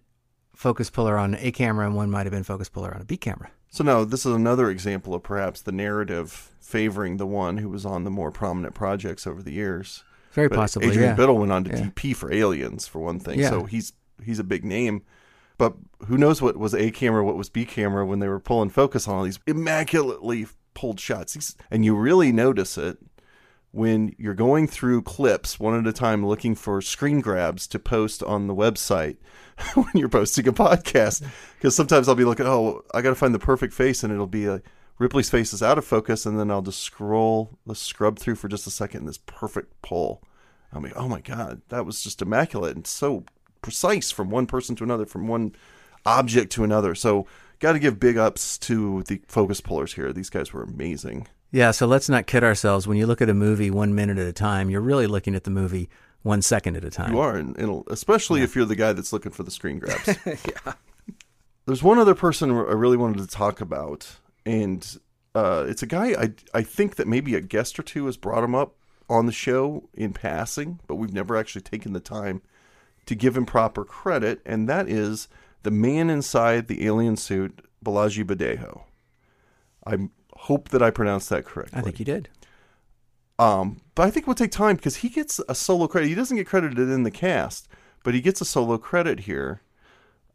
focus 0.54 0.90
puller 0.90 1.16
on 1.18 1.34
an 1.34 1.40
A 1.42 1.52
camera, 1.52 1.86
and 1.86 1.94
one 1.94 2.10
might 2.10 2.24
have 2.26 2.32
been 2.32 2.42
focus 2.42 2.68
puller 2.68 2.92
on 2.94 3.00
a 3.02 3.04
B 3.04 3.16
camera. 3.16 3.50
So 3.70 3.84
now 3.84 4.04
this 4.04 4.24
is 4.24 4.34
another 4.34 4.70
example 4.70 5.14
of 5.14 5.22
perhaps 5.22 5.60
the 5.62 5.72
narrative 5.72 6.50
favoring 6.60 7.18
the 7.18 7.26
one 7.26 7.58
who 7.58 7.68
was 7.68 7.84
on 7.86 8.04
the 8.04 8.10
more 8.10 8.30
prominent 8.32 8.74
projects 8.74 9.26
over 9.26 9.42
the 9.42 9.52
years. 9.52 10.02
Very 10.32 10.48
But 10.48 10.56
possibly, 10.56 10.88
Adrian 10.88 11.10
yeah. 11.10 11.14
Biddle 11.14 11.38
went 11.38 11.52
on 11.52 11.64
to 11.64 11.70
Yeah. 11.70 11.82
DP 11.90 12.14
for 12.16 12.32
Aliens 12.32 12.88
for 12.88 12.98
one 13.00 13.18
thing, 13.20 13.38
Yeah. 13.38 13.50
so 13.50 13.64
he's 13.64 13.92
he's 14.24 14.38
a 14.38 14.44
big 14.44 14.64
name. 14.64 15.02
But 15.58 15.74
who 16.06 16.18
knows 16.18 16.42
what 16.42 16.56
was 16.56 16.74
A 16.74 16.90
camera, 16.90 17.24
what 17.24 17.36
was 17.36 17.48
B 17.48 17.64
camera 17.64 18.04
when 18.04 18.18
they 18.18 18.28
were 18.28 18.40
pulling 18.40 18.68
focus 18.68 19.08
on 19.08 19.16
all 19.16 19.24
these 19.24 19.40
immaculately 19.46 20.46
pulled 20.74 21.00
shots. 21.00 21.56
And 21.70 21.84
you 21.84 21.96
really 21.96 22.30
notice 22.32 22.76
it 22.76 22.98
when 23.72 24.14
you're 24.18 24.34
going 24.34 24.66
through 24.66 25.02
clips 25.02 25.58
one 25.58 25.78
at 25.78 25.86
a 25.86 25.92
time 25.92 26.26
looking 26.26 26.54
for 26.54 26.80
screen 26.80 27.20
grabs 27.20 27.66
to 27.66 27.78
post 27.78 28.22
on 28.22 28.46
the 28.46 28.54
website 28.54 29.16
when 29.74 29.90
you're 29.94 30.08
posting 30.08 30.46
a 30.48 30.52
podcast. 30.52 31.22
Because 31.56 31.74
sometimes 31.74 32.06
I'll 32.06 32.14
be 32.14 32.24
looking, 32.24 32.46
oh, 32.46 32.82
I 32.92 33.00
got 33.00 33.08
to 33.08 33.14
find 33.14 33.34
the 33.34 33.38
perfect 33.38 33.72
face, 33.72 34.04
and 34.04 34.12
it'll 34.12 34.26
be 34.26 34.44
a 34.44 34.60
Ripley's 34.98 35.30
face 35.30 35.54
is 35.54 35.62
out 35.62 35.78
of 35.78 35.86
focus, 35.86 36.26
and 36.26 36.38
then 36.38 36.50
I'll 36.50 36.62
just 36.62 36.82
scroll, 36.82 37.58
let's 37.64 37.80
scrub 37.80 38.18
through 38.18 38.34
for 38.36 38.48
just 38.48 38.66
a 38.66 38.70
second, 38.70 39.00
and 39.00 39.08
this 39.08 39.18
perfect 39.24 39.80
pull. 39.80 40.22
I 40.72 40.78
mean, 40.80 40.92
oh 40.96 41.08
my 41.08 41.20
God, 41.20 41.62
that 41.68 41.86
was 41.86 42.02
just 42.02 42.20
immaculate 42.20 42.76
and 42.76 42.86
so 42.86 43.24
precise 43.66 44.12
from 44.12 44.30
one 44.30 44.46
person 44.46 44.76
to 44.76 44.84
another, 44.84 45.04
from 45.04 45.26
one 45.26 45.52
object 46.06 46.52
to 46.52 46.62
another. 46.62 46.94
So, 46.94 47.26
got 47.58 47.72
to 47.72 47.80
give 47.80 47.98
big 47.98 48.16
ups 48.16 48.58
to 48.58 49.02
the 49.08 49.20
focus 49.26 49.60
pullers 49.60 49.92
here. 49.92 50.12
These 50.12 50.30
guys 50.30 50.52
were 50.52 50.62
amazing. 50.62 51.26
Yeah, 51.50 51.72
so 51.72 51.88
let's 51.88 52.08
not 52.08 52.28
kid 52.28 52.44
ourselves. 52.44 52.86
When 52.86 52.96
you 52.96 53.08
look 53.08 53.20
at 53.20 53.28
a 53.28 53.34
movie 53.34 53.72
one 53.72 53.92
minute 53.92 54.18
at 54.18 54.26
a 54.28 54.32
time, 54.32 54.70
you're 54.70 54.80
really 54.80 55.08
looking 55.08 55.34
at 55.34 55.42
the 55.42 55.50
movie 55.50 55.88
one 56.22 56.42
second 56.42 56.76
at 56.76 56.84
a 56.84 56.90
time. 56.90 57.12
You 57.12 57.18
are, 57.18 57.36
and, 57.36 57.82
especially 57.88 58.42
if 58.42 58.54
you're 58.54 58.66
the 58.66 58.76
guy 58.76 58.92
that's 58.92 59.12
looking 59.12 59.32
for 59.32 59.42
the 59.42 59.50
screen 59.50 59.80
grabs. 59.80 60.16
yeah. 60.26 60.74
There's 61.66 61.82
one 61.82 61.98
other 61.98 62.14
person 62.14 62.52
I 62.52 62.72
really 62.74 62.96
wanted 62.96 63.18
to 63.18 63.26
talk 63.26 63.60
about, 63.60 64.08
and 64.44 64.96
uh, 65.34 65.64
it's 65.66 65.82
a 65.82 65.86
guy 65.86 66.12
I 66.12 66.34
I 66.54 66.62
think 66.62 66.94
that 66.94 67.08
maybe 67.08 67.34
a 67.34 67.40
guest 67.40 67.80
or 67.80 67.82
two 67.82 68.06
has 68.06 68.16
brought 68.16 68.44
him 68.44 68.54
up 68.54 68.76
on 69.08 69.26
the 69.26 69.32
show 69.32 69.88
in 69.92 70.12
passing, 70.12 70.78
but 70.86 70.94
we've 70.94 71.12
never 71.12 71.36
actually 71.36 71.62
taken 71.62 71.92
the 71.94 72.00
time 72.00 72.42
to 73.06 73.14
give 73.14 73.36
him 73.36 73.46
proper 73.46 73.84
credit, 73.84 74.40
and 74.44 74.68
that 74.68 74.88
is 74.88 75.28
the 75.62 75.70
man 75.70 76.10
inside 76.10 76.68
the 76.68 76.86
alien 76.86 77.16
suit, 77.16 77.64
Bolaji 77.84 78.24
Badejo. 78.24 78.82
I 79.86 80.08
hope 80.34 80.68
that 80.70 80.82
I 80.82 80.90
pronounced 80.90 81.30
that 81.30 81.44
correctly. 81.44 81.78
I 81.78 81.82
think 81.82 81.98
you 81.98 82.04
did. 82.04 82.28
Um, 83.38 83.80
but 83.94 84.06
I 84.06 84.10
think 84.10 84.26
we'll 84.26 84.34
take 84.34 84.50
time 84.50 84.76
because 84.76 84.96
he 84.96 85.08
gets 85.08 85.40
a 85.48 85.54
solo 85.54 85.86
credit. 85.86 86.08
He 86.08 86.14
doesn't 86.14 86.36
get 86.36 86.46
credited 86.46 86.88
in 86.88 87.02
the 87.02 87.10
cast, 87.10 87.68
but 88.02 88.14
he 88.14 88.20
gets 88.20 88.40
a 88.40 88.44
solo 88.44 88.78
credit 88.78 89.20
here, 89.20 89.60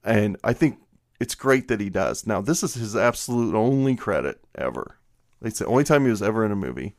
and 0.03 0.37
I 0.43 0.53
think 0.53 0.77
it's 1.19 1.35
great 1.35 1.67
that 1.67 1.79
he 1.79 1.89
does. 1.89 2.25
Now, 2.25 2.41
this 2.41 2.63
is 2.63 2.75
his 2.75 2.95
absolute 2.95 3.55
only 3.55 3.95
credit 3.95 4.39
ever. 4.55 4.97
It's 5.41 5.59
the 5.59 5.65
only 5.65 5.83
time 5.83 6.03
he 6.03 6.11
was 6.11 6.21
ever 6.21 6.45
in 6.45 6.51
a 6.51 6.55
movie, 6.55 6.95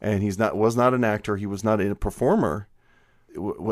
and 0.00 0.22
he's 0.22 0.38
not 0.38 0.56
was 0.56 0.76
not 0.76 0.94
an 0.94 1.04
actor. 1.04 1.36
He 1.36 1.46
was 1.46 1.64
not 1.64 1.80
a 1.80 1.94
performer. 1.94 2.68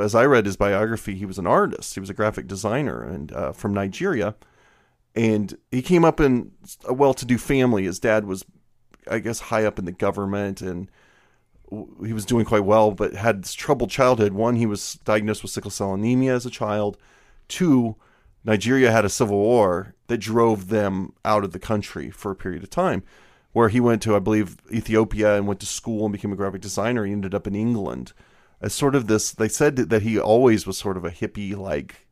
As 0.01 0.15
I 0.15 0.25
read 0.25 0.47
his 0.47 0.57
biography, 0.57 1.15
he 1.15 1.27
was 1.27 1.39
an 1.39 1.47
artist. 1.47 1.95
He 1.95 2.01
was 2.01 2.11
a 2.11 2.15
graphic 2.15 2.47
designer 2.47 3.03
and 3.03 3.33
uh, 3.33 3.53
from 3.53 3.75
Nigeria, 3.75 4.35
and 5.15 5.57
he 5.71 5.83
came 5.83 6.05
up 6.05 6.21
in 6.21 6.53
a 6.85 6.93
well-to-do 6.93 7.39
family. 7.39 7.85
His 7.85 7.99
dad 7.99 8.27
was, 8.27 8.45
I 9.11 9.19
guess, 9.19 9.41
high 9.41 9.65
up 9.65 9.79
in 9.79 9.87
the 9.87 9.93
government 9.93 10.61
and 10.61 10.91
he 12.05 12.13
was 12.13 12.25
doing 12.25 12.45
quite 12.45 12.65
well, 12.65 12.93
but 12.93 13.15
had 13.15 13.43
this 13.43 13.55
troubled 13.55 13.91
childhood. 13.91 14.33
One, 14.33 14.57
he 14.57 14.67
was 14.67 14.95
diagnosed 15.05 15.43
with 15.43 15.51
sickle 15.51 15.71
cell 15.71 15.95
anemia 15.95 16.35
as 16.35 16.47
a 16.47 16.51
child. 16.51 16.97
Two, 17.49 17.97
Nigeria 18.45 18.93
had 18.93 19.05
a 19.05 19.09
civil 19.09 19.39
war 19.39 19.95
that 20.07 20.19
drove 20.19 20.69
them 20.69 21.13
out 21.25 21.45
of 21.45 21.53
the 21.53 21.59
country 21.59 22.11
for 22.11 22.31
a 22.31 22.37
period 22.37 22.63
of 22.63 22.71
time, 22.71 23.03
where 23.53 23.69
he 23.69 23.81
went 23.81 24.03
to, 24.03 24.15
I 24.15 24.21
believe, 24.21 24.59
Ethiopia 24.73 25.37
and 25.37 25.47
went 25.47 25.61
to 25.61 25.67
school 25.67 26.05
and 26.05 26.13
became 26.13 26.33
a 26.33 26.37
graphic 26.37 26.61
designer. 26.61 27.05
He 27.05 27.13
ended 27.13 27.35
up 27.35 27.47
in 27.47 27.57
England 27.57 28.13
as 28.61 28.73
sort 28.73 28.95
of 28.95 29.07
this. 29.07 29.33
They 29.33 29.49
said 29.49 29.77
that 29.77 30.03
he 30.03 30.19
always 30.19 30.67
was 30.67 30.79
sort 30.79 30.97
of 30.97 31.05
a 31.05 31.11
hippie 31.11 31.57
like 31.57 32.07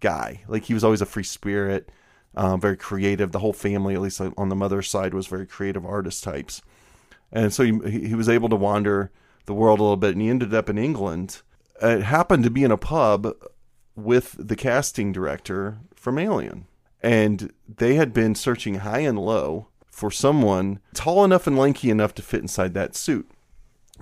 guy. 0.00 0.42
Like 0.48 0.64
he 0.64 0.74
was 0.74 0.84
always 0.84 1.02
a 1.02 1.06
free 1.06 1.24
spirit, 1.24 1.90
um, 2.36 2.60
very 2.60 2.76
creative. 2.76 3.32
The 3.32 3.38
whole 3.40 3.52
family, 3.52 3.94
at 3.94 4.00
least 4.00 4.20
on 4.20 4.48
the 4.48 4.56
mother's 4.56 4.88
side, 4.88 5.14
was 5.14 5.26
very 5.26 5.46
creative 5.46 5.84
artist 5.84 6.24
types. 6.24 6.62
And 7.32 7.52
so 7.52 7.64
he, 7.64 8.08
he 8.08 8.14
was 8.14 8.28
able 8.28 8.48
to 8.48 8.56
wander 8.56 9.12
the 9.46 9.54
world 9.54 9.78
a 9.78 9.82
little 9.82 9.96
bit, 9.96 10.12
and 10.12 10.22
he 10.22 10.28
ended 10.28 10.54
up 10.54 10.68
in 10.68 10.78
England. 10.78 11.42
It 11.80 12.02
happened 12.02 12.44
to 12.44 12.50
be 12.50 12.64
in 12.64 12.70
a 12.70 12.76
pub 12.76 13.32
with 13.96 14.36
the 14.38 14.56
casting 14.56 15.12
director 15.12 15.78
from 15.94 16.18
Alien. 16.18 16.66
And 17.02 17.52
they 17.66 17.94
had 17.94 18.12
been 18.12 18.34
searching 18.34 18.76
high 18.76 19.00
and 19.00 19.18
low 19.18 19.68
for 19.90 20.10
someone 20.10 20.80
tall 20.94 21.24
enough 21.24 21.46
and 21.46 21.56
lanky 21.56 21.90
enough 21.90 22.14
to 22.14 22.22
fit 22.22 22.42
inside 22.42 22.74
that 22.74 22.94
suit. 22.94 23.30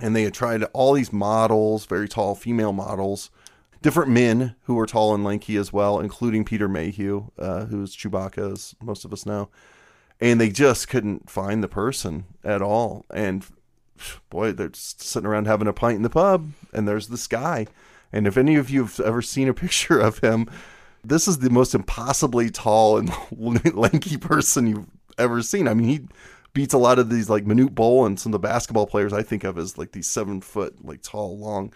And 0.01 0.15
they 0.15 0.23
had 0.23 0.33
tried 0.33 0.63
all 0.73 0.93
these 0.93 1.13
models, 1.13 1.85
very 1.85 2.07
tall 2.07 2.35
female 2.35 2.73
models, 2.73 3.29
different 3.81 4.11
men 4.11 4.55
who 4.63 4.75
were 4.75 4.85
tall 4.85 5.13
and 5.13 5.23
lanky 5.23 5.55
as 5.55 5.71
well, 5.71 5.99
including 5.99 6.43
Peter 6.43 6.67
Mayhew, 6.67 7.27
uh, 7.37 7.65
who's 7.65 7.95
Chewbacca, 7.95 8.53
as 8.53 8.75
most 8.81 9.05
of 9.05 9.13
us 9.13 9.25
know. 9.25 9.49
And 10.19 10.39
they 10.39 10.49
just 10.49 10.89
couldn't 10.89 11.29
find 11.29 11.63
the 11.63 11.69
person 11.69 12.25
at 12.43 12.61
all. 12.61 13.05
And 13.09 13.45
boy, 14.29 14.51
they're 14.51 14.71
sitting 14.73 15.27
around 15.27 15.45
having 15.45 15.67
a 15.67 15.73
pint 15.73 15.97
in 15.97 16.03
the 16.03 16.09
pub, 16.09 16.51
and 16.73 16.87
there's 16.87 17.07
this 17.07 17.27
guy. 17.27 17.67
And 18.11 18.27
if 18.27 18.37
any 18.37 18.55
of 18.55 18.69
you 18.69 18.83
have 18.83 18.99
ever 18.99 19.21
seen 19.21 19.47
a 19.47 19.53
picture 19.55 19.99
of 19.99 20.19
him, 20.19 20.49
this 21.03 21.27
is 21.27 21.39
the 21.39 21.49
most 21.49 21.73
impossibly 21.73 22.49
tall 22.49 22.97
and 22.97 23.11
lanky 23.75 24.17
person 24.17 24.67
you've 24.67 24.87
ever 25.17 25.41
seen. 25.41 25.67
I 25.67 25.73
mean, 25.73 25.87
he 25.87 26.01
beats 26.53 26.73
a 26.73 26.77
lot 26.77 26.99
of 26.99 27.09
these 27.09 27.29
like 27.29 27.45
Manute 27.45 27.75
Bol 27.75 28.05
and 28.05 28.19
some 28.19 28.31
of 28.31 28.41
the 28.41 28.47
basketball 28.47 28.87
players 28.87 29.13
I 29.13 29.23
think 29.23 29.43
of 29.43 29.57
as 29.57 29.77
like 29.77 29.91
these 29.91 30.07
seven 30.07 30.41
foot, 30.41 30.85
like 30.85 31.01
tall, 31.01 31.37
long. 31.37 31.73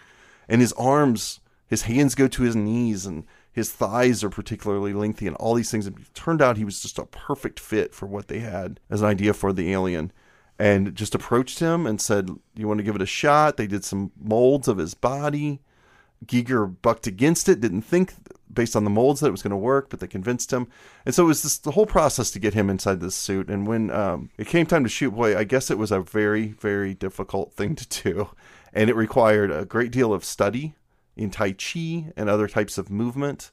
And 0.48 0.60
his 0.60 0.72
arms, 0.74 1.40
his 1.66 1.82
hands 1.82 2.14
go 2.14 2.28
to 2.28 2.42
his 2.42 2.56
knees 2.56 3.06
and 3.06 3.24
his 3.52 3.70
thighs 3.70 4.24
are 4.24 4.30
particularly 4.30 4.92
lengthy 4.92 5.26
and 5.26 5.36
all 5.36 5.54
these 5.54 5.70
things. 5.70 5.86
It 5.86 5.94
turned 6.12 6.42
out 6.42 6.56
he 6.56 6.64
was 6.64 6.80
just 6.80 6.98
a 6.98 7.06
perfect 7.06 7.60
fit 7.60 7.94
for 7.94 8.06
what 8.06 8.28
they 8.28 8.40
had 8.40 8.80
as 8.90 9.00
an 9.00 9.06
idea 9.06 9.32
for 9.32 9.52
the 9.52 9.72
alien. 9.72 10.12
And 10.58 10.94
just 10.94 11.14
approached 11.14 11.58
him 11.58 11.86
and 11.86 12.00
said, 12.00 12.30
You 12.54 12.68
want 12.68 12.78
to 12.78 12.84
give 12.84 12.94
it 12.94 13.02
a 13.02 13.06
shot? 13.06 13.56
They 13.56 13.66
did 13.66 13.84
some 13.84 14.12
molds 14.20 14.68
of 14.68 14.78
his 14.78 14.94
body. 14.94 15.60
Giger 16.24 16.74
bucked 16.80 17.06
against 17.06 17.48
it, 17.48 17.60
didn't 17.60 17.82
think 17.82 18.14
based 18.54 18.76
on 18.76 18.84
the 18.84 18.90
molds 18.90 19.20
that 19.20 19.28
it 19.28 19.32
was 19.32 19.42
going 19.42 19.50
to 19.50 19.56
work, 19.56 19.90
but 19.90 20.00
they 20.00 20.06
convinced 20.06 20.52
him. 20.52 20.68
And 21.04 21.14
so 21.14 21.24
it 21.24 21.28
was 21.28 21.42
this 21.42 21.58
the 21.58 21.72
whole 21.72 21.86
process 21.86 22.30
to 22.32 22.38
get 22.38 22.54
him 22.54 22.70
inside 22.70 23.00
this 23.00 23.14
suit. 23.14 23.48
And 23.48 23.66
when 23.66 23.90
um, 23.90 24.30
it 24.38 24.46
came 24.46 24.66
time 24.66 24.84
to 24.84 24.90
shoot, 24.90 25.10
boy, 25.12 25.36
I 25.36 25.44
guess 25.44 25.70
it 25.70 25.78
was 25.78 25.92
a 25.92 26.00
very, 26.00 26.48
very 26.48 26.94
difficult 26.94 27.52
thing 27.52 27.74
to 27.76 28.02
do. 28.02 28.28
And 28.72 28.90
it 28.90 28.96
required 28.96 29.50
a 29.50 29.64
great 29.64 29.92
deal 29.92 30.12
of 30.12 30.24
study 30.24 30.74
in 31.16 31.30
Tai 31.30 31.52
Chi 31.52 32.12
and 32.16 32.28
other 32.28 32.48
types 32.48 32.78
of 32.78 32.90
movement. 32.90 33.50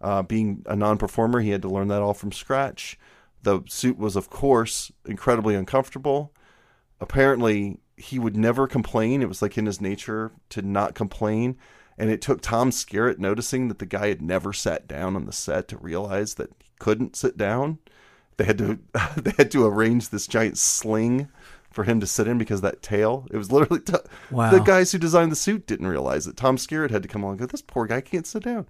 Uh, 0.00 0.22
being 0.22 0.62
a 0.66 0.76
non 0.76 0.98
performer, 0.98 1.40
he 1.40 1.50
had 1.50 1.62
to 1.62 1.68
learn 1.68 1.88
that 1.88 2.02
all 2.02 2.14
from 2.14 2.32
scratch. 2.32 2.98
The 3.42 3.62
suit 3.68 3.96
was, 3.96 4.16
of 4.16 4.28
course, 4.28 4.90
incredibly 5.04 5.54
uncomfortable. 5.54 6.32
Apparently, 7.00 7.78
he 7.96 8.18
would 8.18 8.36
never 8.36 8.66
complain. 8.66 9.22
It 9.22 9.28
was 9.28 9.40
like 9.40 9.56
in 9.56 9.66
his 9.66 9.80
nature 9.80 10.32
to 10.50 10.62
not 10.62 10.94
complain 10.94 11.56
and 11.98 12.10
it 12.10 12.20
took 12.20 12.40
Tom 12.40 12.70
Skerritt 12.70 13.18
noticing 13.18 13.68
that 13.68 13.78
the 13.78 13.86
guy 13.86 14.08
had 14.08 14.20
never 14.22 14.52
sat 14.52 14.86
down 14.86 15.16
on 15.16 15.24
the 15.26 15.32
set 15.32 15.68
to 15.68 15.78
realize 15.78 16.34
that 16.34 16.50
he 16.62 16.70
couldn't 16.78 17.16
sit 17.16 17.36
down. 17.36 17.78
They 18.36 18.44
had 18.44 18.58
to 18.58 18.78
they 19.16 19.32
had 19.36 19.50
to 19.52 19.66
arrange 19.66 20.08
this 20.10 20.26
giant 20.26 20.58
sling 20.58 21.28
for 21.70 21.84
him 21.84 22.00
to 22.00 22.06
sit 22.06 22.26
in 22.26 22.38
because 22.38 22.60
that 22.62 22.82
tail. 22.82 23.26
It 23.30 23.36
was 23.36 23.52
literally 23.52 23.80
t- 23.82 23.94
Wow. 24.30 24.50
the 24.50 24.60
guys 24.60 24.92
who 24.92 24.98
designed 24.98 25.30
the 25.32 25.36
suit 25.36 25.66
didn't 25.66 25.86
realize 25.86 26.24
that 26.24 26.36
Tom 26.36 26.56
Skerritt 26.56 26.90
had 26.90 27.02
to 27.02 27.08
come 27.08 27.22
along 27.22 27.34
and 27.34 27.40
go. 27.40 27.46
This 27.46 27.62
poor 27.62 27.86
guy 27.86 28.00
can't 28.00 28.26
sit 28.26 28.42
down, 28.44 28.66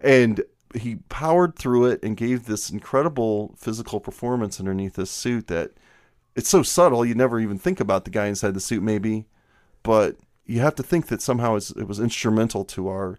and 0.00 0.42
he 0.74 0.96
powered 1.08 1.56
through 1.56 1.86
it 1.86 2.02
and 2.02 2.16
gave 2.16 2.46
this 2.46 2.70
incredible 2.70 3.54
physical 3.58 4.00
performance 4.00 4.58
underneath 4.60 4.94
this 4.94 5.10
suit 5.10 5.48
that 5.48 5.72
it's 6.36 6.48
so 6.48 6.62
subtle 6.62 7.04
you 7.04 7.14
never 7.14 7.40
even 7.40 7.58
think 7.58 7.80
about 7.80 8.04
the 8.04 8.10
guy 8.10 8.26
inside 8.26 8.54
the 8.54 8.60
suit 8.60 8.82
maybe, 8.82 9.26
but 9.82 10.16
you 10.50 10.60
have 10.60 10.74
to 10.74 10.82
think 10.82 11.06
that 11.06 11.22
somehow 11.22 11.54
it 11.54 11.86
was 11.86 12.00
instrumental 12.00 12.64
to 12.64 12.88
our 12.88 13.16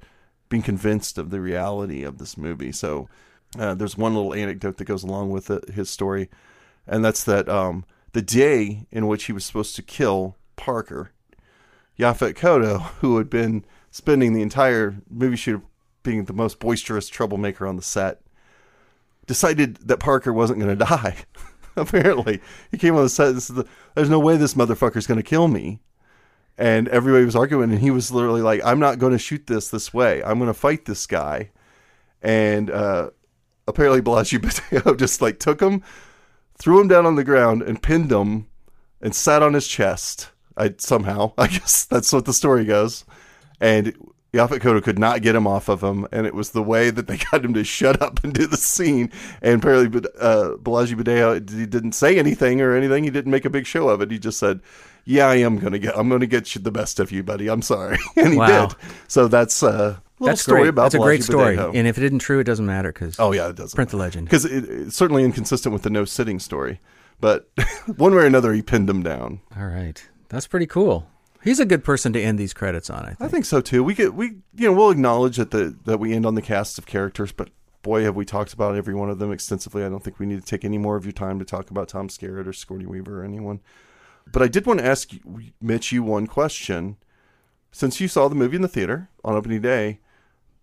being 0.49 0.61
convinced 0.61 1.17
of 1.17 1.29
the 1.29 1.39
reality 1.39 2.03
of 2.03 2.17
this 2.17 2.37
movie. 2.37 2.73
So 2.73 3.07
uh, 3.57 3.73
there's 3.73 3.97
one 3.97 4.13
little 4.13 4.33
anecdote 4.33 4.75
that 4.77 4.85
goes 4.85 5.03
along 5.03 5.29
with 5.29 5.49
it, 5.49 5.69
his 5.69 5.89
story, 5.89 6.29
and 6.85 7.05
that's 7.05 7.23
that 7.23 7.47
um, 7.47 7.85
the 8.11 8.21
day 8.21 8.85
in 8.91 9.07
which 9.07 9.25
he 9.25 9.31
was 9.31 9.45
supposed 9.45 9.77
to 9.77 9.81
kill 9.81 10.35
Parker, 10.57 11.11
Yaphet 11.97 12.33
Kotto, 12.33 12.81
who 12.99 13.17
had 13.17 13.29
been 13.29 13.63
spending 13.91 14.33
the 14.33 14.41
entire 14.41 14.97
movie 15.09 15.37
shoot 15.37 15.63
being 16.03 16.25
the 16.25 16.33
most 16.33 16.59
boisterous 16.59 17.07
troublemaker 17.07 17.65
on 17.65 17.77
the 17.77 17.81
set, 17.81 18.19
decided 19.25 19.77
that 19.77 19.99
Parker 20.01 20.33
wasn't 20.33 20.59
going 20.59 20.77
to 20.77 20.85
die. 20.85 21.15
Apparently, 21.77 22.41
he 22.71 22.77
came 22.77 22.97
on 22.97 23.03
the 23.03 23.09
set. 23.09 23.29
And 23.29 23.41
said, 23.41 23.65
"There's 23.95 24.09
no 24.09 24.19
way 24.19 24.35
this 24.35 24.55
motherfucker's 24.55 25.07
going 25.07 25.19
to 25.19 25.23
kill 25.23 25.47
me." 25.47 25.79
And 26.57 26.87
everybody 26.89 27.25
was 27.25 27.35
arguing 27.35 27.71
and 27.71 27.79
he 27.79 27.89
was 27.89 28.11
literally 28.11 28.41
like 28.41 28.61
i'm 28.63 28.79
not 28.79 28.99
going 28.99 29.13
to 29.13 29.17
shoot 29.17 29.47
this 29.47 29.69
this 29.69 29.93
way 29.93 30.21
i'm 30.23 30.37
going 30.37 30.49
to 30.49 30.53
fight 30.53 30.85
this 30.85 31.07
guy 31.07 31.49
and 32.21 32.69
uh, 32.69 33.09
apparently 33.67 34.01
Bolaji 34.01 34.43
Mateo 34.73 34.93
just 34.95 35.21
like 35.21 35.39
took 35.39 35.59
him 35.59 35.81
threw 36.57 36.79
him 36.79 36.87
down 36.87 37.07
on 37.07 37.15
the 37.15 37.23
ground 37.23 37.63
and 37.63 37.81
pinned 37.81 38.11
him 38.11 38.47
and 39.01 39.15
sat 39.15 39.41
on 39.41 39.53
his 39.53 39.67
chest 39.67 40.29
I 40.55 40.75
somehow 40.77 41.33
I 41.37 41.47
guess 41.47 41.85
that's 41.85 42.13
what 42.13 42.25
the 42.25 42.33
story 42.33 42.65
goes 42.65 43.05
and 43.59 43.95
Yaphet 44.33 44.59
Kotto 44.59 44.81
could 44.81 44.97
not 44.97 45.21
get 45.21 45.35
him 45.35 45.45
off 45.45 45.67
of 45.67 45.83
him, 45.83 46.07
and 46.13 46.25
it 46.25 46.33
was 46.33 46.51
the 46.51 46.63
way 46.63 46.89
that 46.89 47.07
they 47.07 47.17
got 47.31 47.43
him 47.43 47.53
to 47.53 47.65
shut 47.65 48.01
up 48.01 48.23
and 48.23 48.33
do 48.33 48.47
the 48.47 48.55
scene. 48.55 49.11
And 49.41 49.61
apparently, 49.61 50.09
uh, 50.19 50.55
Bolaji 50.55 50.95
Badejo 50.95 51.49
he 51.49 51.65
didn't 51.65 51.91
say 51.91 52.17
anything 52.17 52.61
or 52.61 52.73
anything. 52.73 53.03
He 53.03 53.09
didn't 53.09 53.31
make 53.31 53.43
a 53.43 53.49
big 53.49 53.65
show 53.65 53.89
of 53.89 54.01
it. 54.01 54.09
He 54.09 54.17
just 54.17 54.39
said, 54.39 54.61
"Yeah, 55.05 55.27
I 55.27 55.35
am 55.35 55.57
gonna 55.57 55.79
get. 55.79 55.97
I'm 55.97 56.09
gonna 56.09 56.25
get 56.27 56.55
you 56.55 56.61
the 56.61 56.71
best 56.71 56.99
of 56.99 57.11
you, 57.11 57.23
buddy. 57.23 57.47
I'm 57.49 57.61
sorry," 57.61 57.97
and 58.15 58.33
he 58.33 58.37
Wow. 58.39 58.67
did. 58.67 58.77
So 59.07 59.27
that's 59.27 59.61
uh, 59.63 59.67
a 59.67 59.69
little 59.71 59.97
That's 60.19 60.41
story 60.41 60.61
great. 60.61 60.69
about 60.69 60.83
That's 60.83 60.95
a 60.95 60.99
great 60.99 61.23
story. 61.23 61.57
Badejo. 61.57 61.75
And 61.75 61.87
if 61.87 61.97
it 61.97 62.03
isn't 62.03 62.19
true, 62.19 62.39
it 62.39 62.43
doesn't 62.45 62.65
matter 62.65 62.91
because 62.91 63.19
Oh 63.19 63.31
yeah, 63.33 63.49
it 63.49 63.55
doesn't 63.55 63.75
print 63.75 63.89
the 63.91 63.97
legend. 63.97 64.25
because 64.27 64.45
it, 64.45 64.63
it's 64.69 64.95
certainly 64.95 65.23
inconsistent 65.23 65.73
with 65.73 65.83
the 65.83 65.89
no 65.89 66.05
sitting 66.05 66.39
story. 66.39 66.79
But 67.19 67.49
one 67.97 68.13
way 68.15 68.23
or 68.23 68.25
another, 68.25 68.53
he 68.53 68.61
pinned 68.61 68.89
him 68.89 69.03
down. 69.03 69.41
All 69.57 69.65
right, 69.67 70.03
that's 70.29 70.47
pretty 70.47 70.65
cool. 70.67 71.07
He's 71.43 71.59
a 71.59 71.65
good 71.65 71.83
person 71.83 72.13
to 72.13 72.21
end 72.21 72.37
these 72.37 72.53
credits 72.53 72.89
on. 72.91 72.99
I 73.03 73.09
I 73.09 73.13
think. 73.15 73.31
think 73.31 73.45
so 73.45 73.61
too. 73.61 73.83
We 73.83 73.93
get 73.95 74.13
we 74.13 74.37
you 74.55 74.67
know 74.67 74.73
we'll 74.73 74.91
acknowledge 74.91 75.37
that 75.37 75.51
the 75.51 75.75
that 75.85 75.99
we 75.99 76.13
end 76.13 76.25
on 76.27 76.35
the 76.35 76.41
cast 76.43 76.77
of 76.77 76.85
characters, 76.85 77.31
but 77.31 77.49
boy 77.81 78.03
have 78.03 78.15
we 78.15 78.25
talked 78.25 78.53
about 78.53 78.75
every 78.75 78.93
one 78.93 79.09
of 79.09 79.17
them 79.17 79.31
extensively. 79.31 79.83
I 79.83 79.89
don't 79.89 80.03
think 80.03 80.19
we 80.19 80.27
need 80.27 80.39
to 80.39 80.45
take 80.45 80.63
any 80.63 80.77
more 80.77 80.97
of 80.97 81.03
your 81.05 81.13
time 81.13 81.39
to 81.39 81.45
talk 81.45 81.71
about 81.71 81.87
Tom 81.87 82.09
Skerritt 82.09 82.45
or 82.45 82.53
Sigourney 82.53 82.85
Weaver 82.85 83.21
or 83.21 83.25
anyone. 83.25 83.59
But 84.31 84.41
I 84.41 84.47
did 84.47 84.65
want 84.65 84.79
to 84.79 84.85
ask 84.85 85.13
you, 85.13 85.19
Mitch 85.61 85.91
you 85.91 86.03
one 86.03 86.27
question. 86.27 86.97
Since 87.71 88.01
you 88.01 88.07
saw 88.07 88.27
the 88.27 88.35
movie 88.35 88.57
in 88.57 88.61
the 88.61 88.67
theater 88.67 89.09
on 89.23 89.33
opening 89.35 89.61
day, 89.61 89.99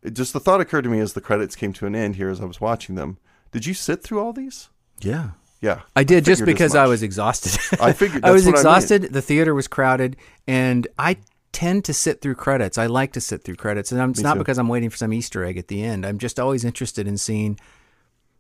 it 0.03 0.15
just 0.15 0.33
the 0.33 0.41
thought 0.41 0.61
occurred 0.61 0.83
to 0.83 0.91
me 0.91 1.01
as 1.01 1.15
the 1.15 1.21
credits 1.21 1.57
came 1.57 1.73
to 1.75 1.87
an 1.87 1.95
end 1.95 2.17
here 2.17 2.29
as 2.29 2.41
I 2.41 2.45
was 2.45 2.61
watching 2.61 2.95
them. 2.95 3.19
Did 3.51 3.67
you 3.67 3.75
sit 3.75 4.03
through 4.03 4.21
all 4.21 4.33
these? 4.33 4.69
Yeah. 5.01 5.31
Yeah, 5.61 5.81
I 5.97 6.05
did 6.05 6.25
just 6.25 6.45
because 6.45 6.77
I 6.77 6.87
was 6.87 7.03
exhausted. 7.03 7.59
I 7.81 7.93
figured 7.93 8.25
I 8.25 8.31
was 8.31 8.45
that's 8.45 8.59
what 8.59 8.67
I 8.67 8.71
meant. 8.75 8.85
exhausted. 8.85 9.13
the 9.13 9.23
theater 9.23 9.55
was 9.57 9.67
crowded, 9.67 10.17
and 10.47 10.87
I 10.97 11.17
tend 11.51 11.85
to 11.87 11.93
sit 11.93 12.21
through 12.21 12.37
credits. 12.37 12.79
I 12.79 12.87
like 12.87 13.13
to 13.15 13.21
sit 13.21 13.43
through 13.43 13.57
credits, 13.57 13.91
and 13.91 14.01
I'm, 14.01 14.11
it's 14.11 14.21
Me 14.21 14.23
not 14.23 14.35
too. 14.35 14.39
because 14.39 14.57
I'm 14.57 14.69
waiting 14.69 14.89
for 14.89 14.97
some 14.97 15.13
Easter 15.13 15.45
egg 15.45 15.59
at 15.59 15.67
the 15.67 15.83
end. 15.83 16.07
I'm 16.07 16.19
just 16.19 16.39
always 16.39 16.65
interested 16.65 17.09
in 17.09 17.19
seeing. 17.19 17.59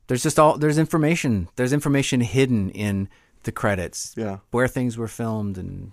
There's 0.07 0.23
just 0.23 0.39
all 0.39 0.59
there's 0.59 0.79
information. 0.79 1.49
There's 1.57 1.73
information 1.73 2.21
hidden 2.21 2.71
in 2.71 3.09
the 3.45 3.53
credits. 3.53 4.15
Yeah. 4.17 4.39
where 4.51 4.69
things 4.69 4.97
were 4.97 5.09
filmed 5.09 5.59
and 5.59 5.93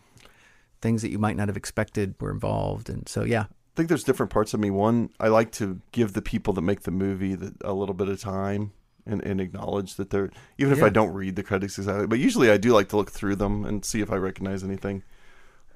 things 0.81 1.01
that 1.01 1.09
you 1.09 1.19
might 1.19 1.35
not 1.37 1.47
have 1.47 1.57
expected 1.57 2.15
were 2.19 2.31
involved, 2.31 2.89
and 2.89 3.07
so 3.09 3.23
yeah, 3.23 3.41
I 3.43 3.75
think 3.75 3.89
there's 3.89 4.03
different 4.03 4.31
parts 4.31 4.53
of 4.53 4.59
me. 4.59 4.69
One, 4.71 5.09
I 5.19 5.27
like 5.29 5.51
to 5.53 5.81
give 5.91 6.13
the 6.13 6.21
people 6.21 6.53
that 6.53 6.61
make 6.61 6.81
the 6.81 6.91
movie 6.91 7.35
the, 7.35 7.53
a 7.61 7.73
little 7.73 7.95
bit 7.95 8.07
of 8.09 8.19
time 8.21 8.71
and, 9.05 9.21
and 9.23 9.39
acknowledge 9.41 9.95
that 9.95 10.09
they're 10.09 10.31
even 10.57 10.73
if 10.73 10.79
Yeah. 10.79 10.85
I 10.85 10.89
don't 10.89 11.13
read 11.13 11.35
the 11.35 11.43
credits 11.43 11.77
exactly, 11.77 12.07
but 12.07 12.19
usually 12.19 12.49
I 12.51 12.57
do 12.57 12.71
like 12.71 12.89
to 12.89 12.97
look 12.97 13.11
through 13.11 13.35
them 13.37 13.65
and 13.65 13.83
see 13.85 14.01
if 14.01 14.11
I 14.11 14.15
recognize 14.15 14.63
anything. 14.63 15.03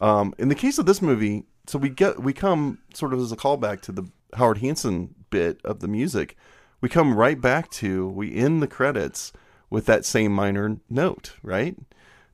Um, 0.01 0.33
in 0.37 0.47
the 0.49 0.55
case 0.55 0.77
of 0.77 0.85
this 0.85 1.01
movie, 1.01 1.45
so 1.67 1.77
we 1.77 1.89
get 1.89 2.21
we 2.23 2.33
come 2.33 2.79
sort 2.93 3.13
of 3.13 3.19
as 3.19 3.31
a 3.31 3.35
callback 3.35 3.81
to 3.81 3.91
the 3.91 4.09
Howard 4.35 4.59
Hanson 4.59 5.15
bit 5.29 5.59
of 5.65 5.79
the 5.79 5.87
music. 5.87 6.35
We 6.81 6.87
come 6.89 7.13
right 7.13 7.39
back 7.39 7.69
to 7.71 8.07
we 8.07 8.33
end 8.35 8.61
the 8.61 8.67
credits 8.67 9.33
with 9.69 9.85
that 9.85 10.05
same 10.05 10.31
minor 10.33 10.77
note, 10.89 11.33
right? 11.43 11.75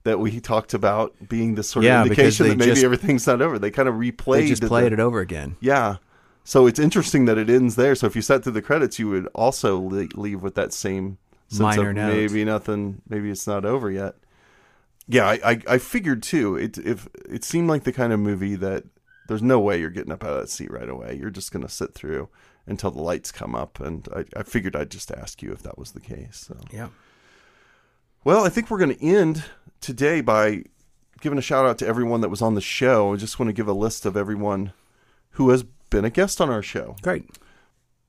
That 0.03 0.19
we 0.19 0.39
talked 0.39 0.73
about 0.73 1.13
being 1.27 1.55
the 1.55 1.63
sort 1.63 1.85
Yeah, 1.85 2.01
of 2.01 2.07
indication 2.07 2.47
that 2.49 2.57
maybe 2.57 2.71
just- 2.71 2.83
everything's 2.83 3.25
not 3.27 3.41
over. 3.41 3.57
They 3.59 3.71
kind 3.71 3.89
of 3.89 3.95
replayed 3.95 4.41
they 4.41 4.47
just 4.49 4.61
the- 4.61 4.67
played 4.67 4.93
it 4.93 4.99
over 4.99 5.19
again. 5.19 5.55
yeah. 5.59 5.97
So 6.47 6.67
it's 6.67 6.77
interesting 6.79 7.25
that 7.25 7.39
it 7.39 7.49
ends 7.49 7.75
there. 7.75 7.95
So 7.95 8.05
if 8.05 8.15
you 8.15 8.21
sat 8.21 8.43
through 8.43 8.51
the 8.53 8.61
credits, 8.61 8.99
you 8.99 9.09
would 9.09 9.25
also 9.33 9.79
leave 9.79 10.43
with 10.43 10.53
that 10.53 10.73
same 10.73 11.17
sense 11.47 11.59
Minor 11.59 11.89
of 11.89 11.95
note. 11.95 12.13
maybe 12.13 12.45
nothing, 12.45 13.01
maybe 13.09 13.31
it's 13.31 13.47
not 13.47 13.65
over 13.65 13.89
yet. 13.89 14.13
Yeah, 15.07 15.25
I, 15.27 15.39
I, 15.43 15.61
I 15.67 15.77
figured 15.79 16.21
too. 16.21 16.55
It 16.55 16.77
if 16.77 17.07
it 17.27 17.43
seemed 17.43 17.67
like 17.67 17.83
the 17.83 17.91
kind 17.91 18.13
of 18.13 18.19
movie 18.19 18.53
that 18.57 18.83
there's 19.27 19.41
no 19.41 19.59
way 19.59 19.79
you're 19.79 19.89
getting 19.89 20.11
up 20.11 20.23
out 20.23 20.31
of 20.35 20.41
that 20.41 20.49
seat 20.49 20.69
right 20.71 20.87
away. 20.89 21.17
You're 21.19 21.31
just 21.31 21.51
gonna 21.51 21.67
sit 21.69 21.95
through 21.95 22.29
until 22.67 22.91
the 22.91 23.01
lights 23.01 23.31
come 23.31 23.55
up, 23.55 23.79
and 23.79 24.07
I, 24.15 24.25
I 24.39 24.43
figured 24.43 24.75
I'd 24.75 24.91
just 24.91 25.11
ask 25.11 25.41
you 25.41 25.51
if 25.51 25.63
that 25.63 25.77
was 25.79 25.91
the 25.93 25.99
case. 25.99 26.45
So. 26.47 26.57
Yeah. 26.71 26.89
Well, 28.25 28.43
I 28.43 28.49
think 28.49 28.71
we're 28.71 28.79
going 28.79 28.95
to 28.95 29.05
end 29.05 29.43
today 29.81 30.19
by 30.19 30.63
giving 31.21 31.37
a 31.37 31.43
shout 31.43 31.67
out 31.67 31.77
to 31.77 31.87
everyone 31.87 32.21
that 32.21 32.29
was 32.29 32.41
on 32.41 32.55
the 32.55 32.59
show. 32.59 33.13
I 33.13 33.17
just 33.17 33.37
want 33.37 33.49
to 33.49 33.53
give 33.53 33.67
a 33.67 33.71
list 33.71 34.03
of 34.03 34.17
everyone 34.17 34.73
who 35.33 35.51
has 35.51 35.61
been 35.91 36.05
a 36.05 36.09
guest 36.09 36.41
on 36.41 36.49
our 36.49 36.63
show. 36.63 36.95
Great. 37.03 37.29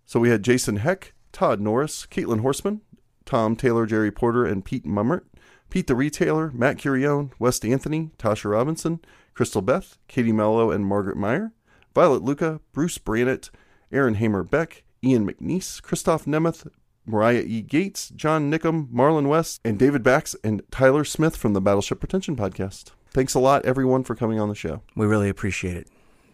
So 0.06 0.18
we 0.18 0.30
had 0.30 0.42
Jason 0.42 0.76
Heck, 0.76 1.12
Todd 1.32 1.60
Norris, 1.60 2.06
Caitlin 2.06 2.40
Horseman, 2.40 2.80
Tom 3.26 3.56
Taylor, 3.56 3.84
Jerry 3.84 4.10
Porter, 4.10 4.46
and 4.46 4.64
Pete 4.64 4.86
Mummert, 4.86 5.24
Pete 5.68 5.86
the 5.86 5.94
Retailer, 5.94 6.50
Matt 6.54 6.78
Curione, 6.78 7.32
Wes 7.38 7.62
Anthony, 7.62 8.10
Tasha 8.18 8.50
Robinson, 8.50 9.00
Crystal 9.34 9.60
Beth, 9.60 9.98
Katie 10.08 10.32
Mello, 10.32 10.70
and 10.70 10.86
Margaret 10.86 11.18
Meyer, 11.18 11.52
Violet 11.94 12.22
Luca, 12.22 12.62
Bruce 12.72 12.96
Brannett, 12.96 13.50
Aaron 13.92 14.14
Hamer 14.14 14.44
Beck, 14.44 14.82
Ian 15.04 15.30
McNeice, 15.30 15.82
Christoph 15.82 16.24
Nemeth, 16.24 16.66
Mariah 17.06 17.44
E. 17.46 17.62
Gates, 17.62 18.10
John 18.10 18.50
Nickham, 18.50 18.88
Marlon 18.92 19.28
West, 19.28 19.60
and 19.64 19.78
David 19.78 20.02
Bax 20.02 20.34
and 20.42 20.62
Tyler 20.70 21.04
Smith 21.04 21.36
from 21.36 21.52
the 21.52 21.60
Battleship 21.60 22.00
Pretension 22.00 22.36
podcast. 22.36 22.90
Thanks 23.10 23.34
a 23.34 23.38
lot, 23.38 23.64
everyone, 23.64 24.04
for 24.04 24.14
coming 24.14 24.38
on 24.40 24.48
the 24.48 24.54
show. 24.54 24.82
We 24.94 25.06
really 25.06 25.28
appreciate 25.28 25.76
it. 25.76 25.88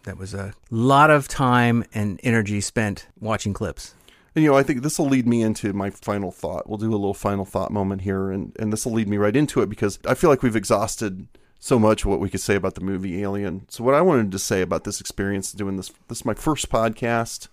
That 0.04 0.18
was 0.18 0.34
a 0.34 0.54
lot 0.70 1.10
of 1.10 1.28
time 1.28 1.84
and 1.94 2.18
energy 2.24 2.60
spent 2.60 3.06
watching 3.20 3.52
clips. 3.52 3.94
And, 4.34 4.42
you 4.42 4.50
know, 4.50 4.56
I 4.56 4.62
think 4.62 4.82
this 4.82 4.98
will 4.98 5.06
lead 5.06 5.26
me 5.26 5.42
into 5.42 5.72
my 5.72 5.90
final 5.90 6.32
thought. 6.32 6.68
We'll 6.68 6.78
do 6.78 6.90
a 6.90 6.92
little 6.92 7.14
final 7.14 7.44
thought 7.44 7.70
moment 7.70 8.02
here, 8.02 8.30
and, 8.30 8.56
and 8.58 8.72
this 8.72 8.86
will 8.86 8.94
lead 8.94 9.08
me 9.08 9.18
right 9.18 9.36
into 9.36 9.60
it 9.60 9.68
because 9.68 9.98
I 10.06 10.14
feel 10.14 10.30
like 10.30 10.42
we've 10.42 10.56
exhausted 10.56 11.28
so 11.58 11.78
much 11.78 12.04
what 12.04 12.18
we 12.18 12.28
could 12.28 12.40
say 12.40 12.56
about 12.56 12.74
the 12.74 12.80
movie 12.80 13.22
Alien. 13.22 13.66
So, 13.68 13.84
what 13.84 13.94
I 13.94 14.00
wanted 14.00 14.32
to 14.32 14.38
say 14.38 14.62
about 14.62 14.84
this 14.84 15.00
experience 15.00 15.52
doing 15.52 15.76
this, 15.76 15.92
this 16.08 16.18
is 16.18 16.24
my 16.24 16.34
first 16.34 16.70
podcast, 16.70 17.48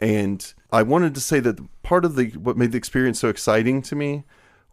and 0.00 0.52
I 0.70 0.82
wanted 0.82 1.14
to 1.14 1.20
say 1.20 1.40
that 1.40 1.60
part 1.82 2.04
of 2.04 2.16
the 2.16 2.28
what 2.30 2.56
made 2.56 2.72
the 2.72 2.78
experience 2.78 3.20
so 3.20 3.28
exciting 3.28 3.82
to 3.82 3.96
me 3.96 4.24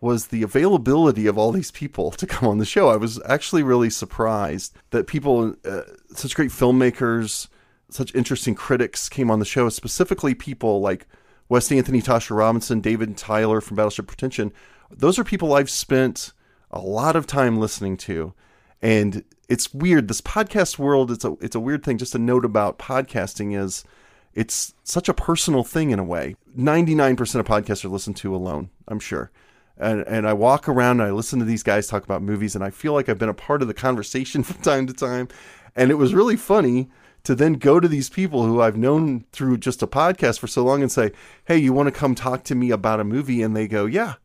was 0.02 0.28
the 0.28 0.44
availability 0.44 1.28
of 1.28 1.38
all 1.38 1.54
these 1.54 1.72
people 1.72 2.12
to 2.12 2.28
come 2.28 2.48
on 2.48 2.58
the 2.58 2.66
show. 2.66 2.90
I 2.90 2.98
was 2.98 3.22
actually 3.26 3.64
really 3.64 3.90
surprised 3.90 4.76
that 4.90 5.08
people, 5.08 5.56
uh, 5.64 5.84
such 6.14 6.36
great 6.36 6.52
filmmakers, 6.52 7.48
such 7.90 8.14
interesting 8.14 8.54
critics 8.54 9.08
came 9.08 9.32
on 9.32 9.40
the 9.40 9.46
show, 9.46 9.70
specifically 9.70 10.36
people 10.36 10.82
like 10.82 11.08
Wes 11.48 11.72
Anthony, 11.72 12.02
Tasha 12.02 12.36
Robinson, 12.36 12.82
David 12.82 13.16
Tyler 13.16 13.62
from 13.62 13.78
Battleship 13.78 14.08
Pretension. 14.08 14.52
Those 14.92 15.18
are 15.18 15.24
people 15.24 15.54
I've 15.54 15.70
spent 15.70 16.34
a 16.70 16.80
lot 16.80 17.16
of 17.16 17.26
time 17.26 17.60
listening 17.60 17.96
to. 17.98 18.34
And 18.82 19.24
it's 19.48 19.74
weird. 19.74 20.10
This 20.10 20.20
podcast 20.20 20.78
world, 20.78 21.12
it's 21.12 21.24
a 21.24 21.36
it's 21.40 21.56
a 21.56 21.60
weird 21.60 21.84
thing. 21.86 21.98
Just 21.98 22.16
a 22.16 22.20
note 22.20 22.44
about 22.44 22.78
podcasting 22.78 23.58
is 23.58 23.86
it's 24.34 24.74
such 24.84 25.10
a 25.10 25.14
personal 25.14 25.64
thing 25.64 25.92
in 25.92 26.00
a 26.00 26.04
way. 26.04 26.36
99% 26.58 27.40
of 27.40 27.46
podcasts 27.46 27.86
are 27.86 27.90
listened 27.90 28.18
to 28.18 28.36
alone, 28.36 28.70
I'm 28.88 29.00
sure. 29.00 29.32
And, 29.78 30.02
and 30.08 30.28
I 30.28 30.34
walk 30.34 30.68
around 30.68 31.02
and 31.02 31.10
I 31.10 31.12
listen 31.12 31.40
to 31.40 31.46
these 31.46 31.64
guys 31.64 31.88
talk 31.88 32.04
about 32.04 32.22
movies 32.22 32.56
and 32.56 32.64
I 32.64 32.70
feel 32.70 32.94
like 32.94 33.10
I've 33.10 33.18
been 33.18 33.30
a 33.30 33.34
part 33.34 33.62
of 33.62 33.68
the 33.68 33.74
conversation 33.74 34.44
from 34.44 34.62
time 34.62 34.88
to 34.88 34.94
time. 34.94 35.28
And 35.76 35.92
it 35.92 35.96
was 35.96 36.14
really 36.14 36.36
funny 36.36 36.90
to 37.24 37.36
then 37.36 37.54
go 37.54 37.80
to 37.80 37.88
these 37.88 38.10
people 38.10 38.46
who 38.46 38.62
I've 38.62 38.78
known 38.78 39.26
through 39.32 39.58
just 39.58 39.82
a 39.82 39.88
podcast 39.88 40.40
for 40.40 40.48
so 40.48 40.64
long 40.64 40.82
and 40.82 40.92
say, 40.92 41.12
Hey, 41.46 41.58
you 41.58 41.74
want 41.74 41.88
to 41.88 41.92
come 42.00 42.16
talk 42.16 42.44
to 42.46 42.56
me 42.56 42.70
about 42.70 43.00
a 43.00 43.06
movie? 43.06 43.42
And 43.42 43.56
they 43.56 43.68
go, 43.68 43.86
Yeah. 43.86 44.16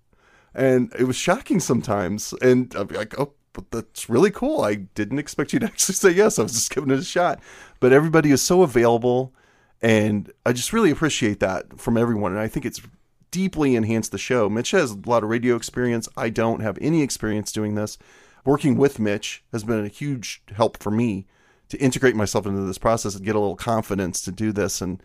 And 0.55 0.93
it 0.99 1.05
was 1.05 1.17
shocking 1.17 1.61
sometimes. 1.61 2.35
And 2.43 2.75
I'd 2.77 2.89
be 2.89 2.97
like, 2.97 3.19
Oh, 3.19 3.33
but 3.53 3.71
that's 3.71 4.09
really 4.09 4.31
cool. 4.31 4.63
I 4.63 4.75
didn't 4.75 5.19
expect 5.19 5.53
you 5.53 5.61
to 5.61 5.67
actually 5.69 5.95
say 5.95 6.11
yes. 6.11 6.39
I 6.39 6.43
was 6.43 6.53
just 6.53 6.75
giving 6.75 6.91
it 6.91 6.99
a 6.99 7.05
shot. 7.05 7.41
But 7.81 7.93
everybody 7.93 8.31
is 8.31 8.43
so 8.43 8.63
available. 8.63 9.33
And 9.81 10.33
I 10.45 10.53
just 10.53 10.73
really 10.73 10.91
appreciate 10.91 11.41
that 11.41 11.79
from 11.79 11.97
everyone. 11.97 12.33
And 12.33 12.41
I 12.41 12.49
think 12.49 12.67
it's 12.67 12.81
deeply 13.31 13.77
enhanced 13.77 14.13
the 14.13 14.19
show. 14.19 14.49
Mitch 14.49 14.73
has 14.73 14.93
a 14.93 14.99
lot 15.07 15.23
of 15.23 15.29
radio 15.29 15.55
experience. 15.57 16.09
I 16.17 16.31
don't 16.31 16.61
have 16.61 16.79
any 16.81 17.03
experience 17.03 17.53
doing 17.53 17.75
this. 17.75 17.99
Working 18.45 18.77
with 18.77 18.99
Mitch 18.99 19.45
has 19.53 19.65
been 19.65 19.85
a 19.85 19.89
huge 19.89 20.43
help 20.55 20.83
for 20.83 20.91
me 20.91 21.27
to 21.69 21.79
integrate 21.79 22.17
myself 22.17 22.47
into 22.47 22.63
this 22.63 22.79
process 22.79 23.15
and 23.15 23.25
get 23.25 23.37
a 23.37 23.41
little 23.41 23.57
confidence 23.57 24.23
to 24.23 24.33
do 24.33 24.53
this 24.53 24.81
and 24.81 25.03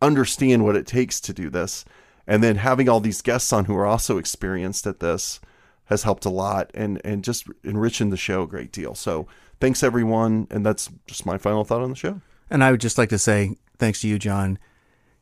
understand 0.00 0.64
what 0.64 0.76
it 0.76 0.86
takes 0.86 1.20
to 1.20 1.32
do 1.32 1.48
this. 1.48 1.84
And 2.26 2.42
then 2.42 2.56
having 2.56 2.88
all 2.88 3.00
these 3.00 3.22
guests 3.22 3.52
on 3.52 3.64
who 3.64 3.76
are 3.76 3.86
also 3.86 4.18
experienced 4.18 4.86
at 4.86 5.00
this 5.00 5.40
has 5.86 6.04
helped 6.04 6.24
a 6.24 6.30
lot 6.30 6.70
and 6.74 7.00
and 7.04 7.24
just 7.24 7.46
enriching 7.64 8.10
the 8.10 8.16
show 8.16 8.42
a 8.42 8.46
great 8.46 8.72
deal. 8.72 8.94
So 8.94 9.26
thanks 9.60 9.82
everyone, 9.82 10.46
and 10.50 10.64
that's 10.64 10.88
just 11.06 11.26
my 11.26 11.38
final 11.38 11.64
thought 11.64 11.82
on 11.82 11.90
the 11.90 11.96
show. 11.96 12.20
And 12.52 12.62
I 12.62 12.70
would 12.70 12.82
just 12.82 12.98
like 12.98 13.08
to 13.08 13.18
say 13.18 13.56
thanks 13.78 14.02
to 14.02 14.08
you, 14.08 14.18
John. 14.18 14.58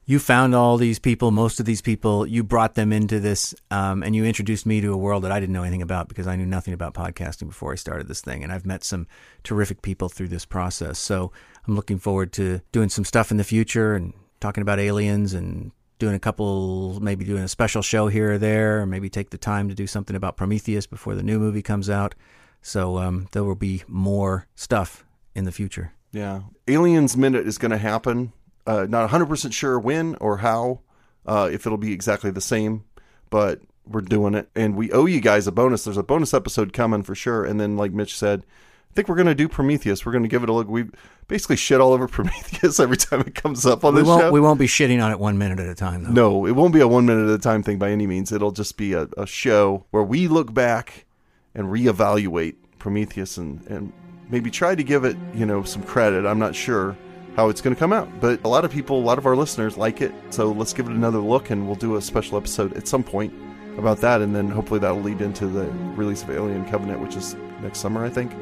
You 0.05 0.19
found 0.19 0.53
all 0.53 0.77
these 0.77 0.99
people, 0.99 1.31
most 1.31 1.61
of 1.61 1.65
these 1.65 1.81
people. 1.81 2.27
You 2.27 2.43
brought 2.43 2.75
them 2.75 2.93
into 2.93 3.21
this, 3.21 3.55
um, 3.71 4.03
and 4.03 4.17
you 4.17 4.25
introduced 4.25 4.67
me 4.67 4.81
to 4.81 4.93
a 4.93 4.97
world 4.97 5.23
that 5.23 5.31
I 5.31 5.39
didn't 5.39 5.53
know 5.53 5.63
anything 5.63 5.81
about 5.81 6.09
because 6.09 6.27
I 6.27 6.35
knew 6.35 6.45
nothing 6.45 6.75
about 6.75 6.93
podcasting 6.93 7.47
before 7.47 7.71
I 7.71 7.77
started 7.77 8.09
this 8.09 8.21
thing. 8.21 8.43
And 8.43 8.53
I've 8.53 8.67
met 8.67 8.83
some 8.83 9.07
terrific 9.45 9.81
people 9.81 10.09
through 10.09 10.27
this 10.27 10.45
process. 10.45 10.99
So 10.99 11.31
I'm 11.69 11.77
looking 11.77 12.01
forward 12.01 12.33
to 12.33 12.63
doing 12.73 12.89
some 12.89 13.05
stuff 13.05 13.31
in 13.31 13.37
the 13.37 13.45
future 13.45 13.95
and 13.95 14.13
talking 14.41 14.63
about 14.63 14.81
aliens 14.81 15.33
and 15.33 15.71
doing 16.01 16.17
a 16.17 16.19
couple, 16.21 16.99
maybe 16.99 17.25
doing 17.25 17.45
a 17.45 17.49
special 17.49 17.81
show 17.83 18.09
here 18.09 18.33
or 18.33 18.39
there, 18.39 18.81
or 18.81 18.87
maybe 18.87 19.09
take 19.09 19.31
the 19.31 19.39
time 19.39 19.69
to 19.69 19.75
do 19.77 19.87
something 19.87 20.17
about 20.17 20.37
Prometheus 20.37 20.89
before 20.89 21.15
the 21.15 21.23
new 21.23 21.39
movie 21.39 21.63
comes 21.63 21.89
out. 21.89 22.17
So 22.61 22.99
um, 22.99 23.29
there 23.31 23.45
will 23.45 23.55
be 23.55 23.85
more 23.87 24.49
stuff 24.57 25.05
in 25.37 25.45
the 25.45 25.53
future. 25.53 25.93
Yeah. 26.13 26.43
Aliens 26.69 27.17
Minute 27.17 27.47
is 27.47 27.59
going 27.59 27.71
to 27.71 27.79
happen. 27.79 28.33
Uh, 28.67 28.87
not 28.89 29.11
100% 29.11 29.53
sure 29.53 29.79
when 29.79 30.15
or 30.17 30.39
how, 30.39 30.81
uh, 31.27 31.49
if 31.53 31.67
it'll 31.67 31.79
be 31.79 31.93
exactly 31.93 32.31
the 32.31 32.41
same, 32.41 32.85
but 33.31 33.61
we're 33.87 34.01
doing 34.01 34.35
it. 34.35 34.49
And 34.55 34.77
we 34.77 34.93
owe 34.93 35.07
you 35.07 35.21
guys 35.21 35.47
a 35.47 35.53
bonus. 35.53 35.85
There's 35.85 35.97
a 35.97 36.03
bonus 36.03 36.35
episode 36.35 36.73
coming 36.73 37.03
for 37.03 37.15
sure. 37.15 37.45
And 37.45 37.61
then, 37.61 37.77
like 37.77 37.93
Mitch 37.93 38.17
said, 38.17 38.45
I 38.91 38.95
think 38.95 39.09
we're 39.09 39.17
going 39.17 39.27
to 39.27 39.35
do 39.35 39.49
Prometheus. 39.49 40.05
We're 40.05 40.13
going 40.13 40.25
to 40.25 40.29
give 40.29 40.43
it 40.43 40.49
a 40.49 40.53
look. 40.53 40.69
We 40.69 40.87
basically 41.29 41.57
shit 41.57 41.81
all 41.81 41.93
over 41.93 42.09
Prometheus 42.09 42.81
every 42.81 42.97
time 42.97 43.21
it 43.21 43.35
comes 43.35 43.65
up 43.65 43.85
on 43.85 43.95
won't, 43.95 44.21
show. 44.21 44.33
we 44.33 44.41
won't 44.41 44.59
be 44.59 44.67
shitting 44.67 45.03
on 45.03 45.11
it 45.11 45.19
one 45.19 45.39
minute 45.39 45.61
at 45.61 45.69
a 45.69 45.75
time, 45.75 46.05
though. 46.05 46.11
No, 46.11 46.47
it 46.47 46.53
won't 46.53 46.75
be 46.75 46.81
a 46.81 46.89
one 46.89 47.07
minute 47.07 47.29
at 47.29 47.35
a 47.35 47.39
time 47.39 47.63
thing 47.63 47.79
by 47.79 47.91
any 47.91 48.07
means. 48.07 48.33
It'll 48.33 48.53
just 48.53 48.77
be 48.77 48.93
a, 48.93 49.09
a 49.17 49.27
show 49.27 49.87
where 49.91 50.03
we 50.03 50.29
look 50.29 50.53
back 50.53 51.07
and 51.55 51.69
reevaluate 51.69 52.57
Prometheus 52.79 53.37
and, 53.37 53.65
and 53.69 53.93
maybe 54.31 54.51
try 54.51 54.75
to 54.75 54.83
give 54.83 55.05
it, 55.05 55.17
you 55.35 55.47
know, 55.47 55.63
some 55.63 55.83
credit. 55.83 56.27
I'm 56.27 56.39
not 56.39 56.55
sure 56.55 56.97
how 57.37 57.49
it's 57.49 57.61
going 57.61 57.75
to 57.75 57.79
come 57.79 57.93
out, 57.93 58.09
but 58.21 58.43
a 58.45 58.49
lot 58.49 58.65
of 58.65 58.71
people, 58.71 58.99
a 58.99 59.03
lot 59.03 59.19
of 59.19 59.27
our 59.27 59.37
listeners 59.37 59.77
like 59.77 60.01
it. 60.01 60.13
So 60.31 60.53
let's 60.53 60.73
give 60.73 60.87
it 60.87 60.93
another 60.93 61.21
look 61.21 61.51
and 61.51 61.67
we'll 61.67 61.77
do 61.77 61.97
a 61.97 62.03
special 62.03 62.37
episode 62.37 62.77
at 62.77 62.89
some 62.89 63.03
point 63.03 63.33
about 63.79 63.99
that. 63.99 64.21
And 64.21 64.35
then 64.35 64.49
hopefully 64.49 64.81
that'll 64.81 65.01
lead 65.01 65.21
into 65.21 65.47
the 65.47 65.67
release 65.95 66.23
of 66.23 66.31
Alien 66.31 66.69
Covenant, 66.69 67.01
which 67.01 67.17
is 67.17 67.35
next 67.63 67.79
summer, 67.79 68.05
I 68.05 68.11
think. 68.11 68.33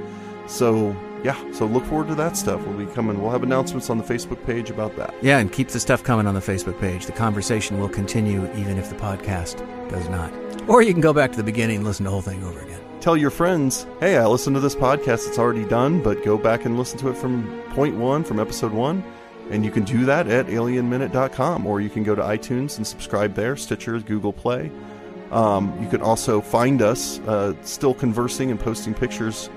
So 0.47 0.97
yeah, 1.23 1.37
so 1.53 1.67
look 1.67 1.85
forward 1.85 2.09
to 2.09 2.15
that 2.15 2.37
stuff. 2.37 2.65
We'll 2.67 2.79
be 2.79 2.93
coming. 2.93 3.21
We'll 3.21 3.31
have 3.31 3.43
announcements 3.43 3.91
on 3.91 3.99
the 3.99 4.05
Facebook 4.05 4.45
page 4.47 4.71
about 4.71 4.97
that. 4.97 5.15
Yeah, 5.23 5.39
and 5.39 5.53
keep 5.53 5.69
the 5.69 5.81
stuff 5.81 6.03
coming 6.03 6.27
on 6.27 6.35
the 6.35 6.41
Facebook 6.41 6.81
page. 6.81 7.07
The 7.07 7.13
conversation 7.13 7.79
will 7.81 7.89
continue 7.89 8.51
even 8.57 8.79
if 8.79 8.89
the 8.89 8.97
podcast 8.97 9.59
does 9.91 10.09
not. 10.09 10.33
Or 10.69 10.83
you 10.83 10.93
can 10.93 11.01
go 11.01 11.13
back 11.13 11.33
to 11.33 11.37
the 11.37 11.45
beginning 11.45 11.77
and 11.77 11.87
listen 11.87 12.05
to 12.05 12.09
the 12.09 12.13
whole 12.13 12.23
thing 12.23 12.43
over 12.45 12.61
again. 12.61 12.88
Tell 13.09 13.17
your 13.17 13.31
friends, 13.31 13.87
hey, 14.01 14.19
I 14.19 14.27
listened 14.27 14.55
to 14.57 14.61
this 14.61 14.75
podcast. 14.75 15.29
It's 15.29 15.39
already 15.39 15.65
done, 15.65 16.03
but 16.03 16.23
go 16.27 16.37
back 16.37 16.67
and 16.67 16.77
listen 16.77 16.99
to 16.99 17.09
it 17.09 17.17
from 17.17 17.63
point 17.71 17.97
one, 17.97 18.23
from 18.23 18.39
episode 18.39 18.71
one. 18.71 19.03
And 19.49 19.65
you 19.65 19.71
can 19.71 19.85
do 19.85 20.05
that 20.05 20.27
at 20.27 20.49
alienminute.com, 20.49 21.67
or 21.67 21.81
you 21.81 21.89
can 21.89 22.03
go 22.03 22.15
to 22.15 22.21
iTunes 22.21 22.77
and 22.77 22.87
subscribe 22.87 23.33
there, 23.33 23.57
Stitcher, 23.57 23.99
Google 24.01 24.35
Play. 24.35 24.71
Um, 25.31 25.75
you 25.83 25.89
can 25.89 26.03
also 26.03 26.43
find 26.43 26.83
us 26.83 27.19
uh, 27.21 27.55
still 27.63 27.95
conversing 27.95 28.51
and 28.51 28.61
posting 28.61 28.93
pictures 28.93 29.49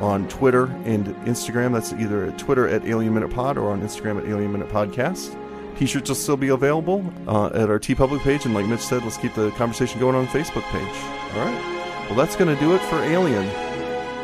on 0.00 0.26
Twitter 0.28 0.64
and 0.86 1.08
Instagram. 1.26 1.74
That's 1.74 1.92
either 1.92 2.24
at 2.24 2.38
Twitter 2.38 2.66
at 2.66 2.86
Alien 2.86 3.12
Minute 3.12 3.32
Pod 3.32 3.58
or 3.58 3.70
on 3.70 3.82
Instagram 3.82 4.18
at 4.18 4.26
Alien 4.26 4.50
Minute 4.50 4.70
Podcast. 4.70 5.38
T-shirts 5.76 6.08
will 6.08 6.16
still 6.16 6.38
be 6.38 6.48
available 6.48 7.04
uh, 7.28 7.48
at 7.48 7.68
our 7.68 7.78
TeePublic 7.78 8.20
page, 8.20 8.46
and 8.46 8.54
like 8.54 8.64
Mitch 8.64 8.80
said, 8.80 9.02
let's 9.02 9.18
keep 9.18 9.34
the 9.34 9.50
conversation 9.50 10.00
going 10.00 10.14
on 10.14 10.24
the 10.24 10.30
Facebook 10.30 10.62
page. 10.72 11.34
All 11.34 11.44
right. 11.44 11.73
Well, 12.06 12.14
that's 12.14 12.36
going 12.36 12.54
to 12.54 12.60
do 12.60 12.74
it 12.74 12.82
for 12.82 13.02
Alien. 13.02 13.48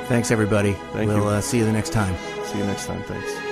Thanks, 0.06 0.30
everybody. 0.30 0.72
Thank 0.92 1.08
we'll 1.08 1.22
you. 1.22 1.28
Uh, 1.28 1.40
see 1.40 1.58
you 1.58 1.64
the 1.64 1.72
next 1.72 1.92
time. 1.92 2.16
See 2.44 2.58
you 2.58 2.64
next 2.64 2.86
time. 2.86 3.02
Thanks. 3.04 3.49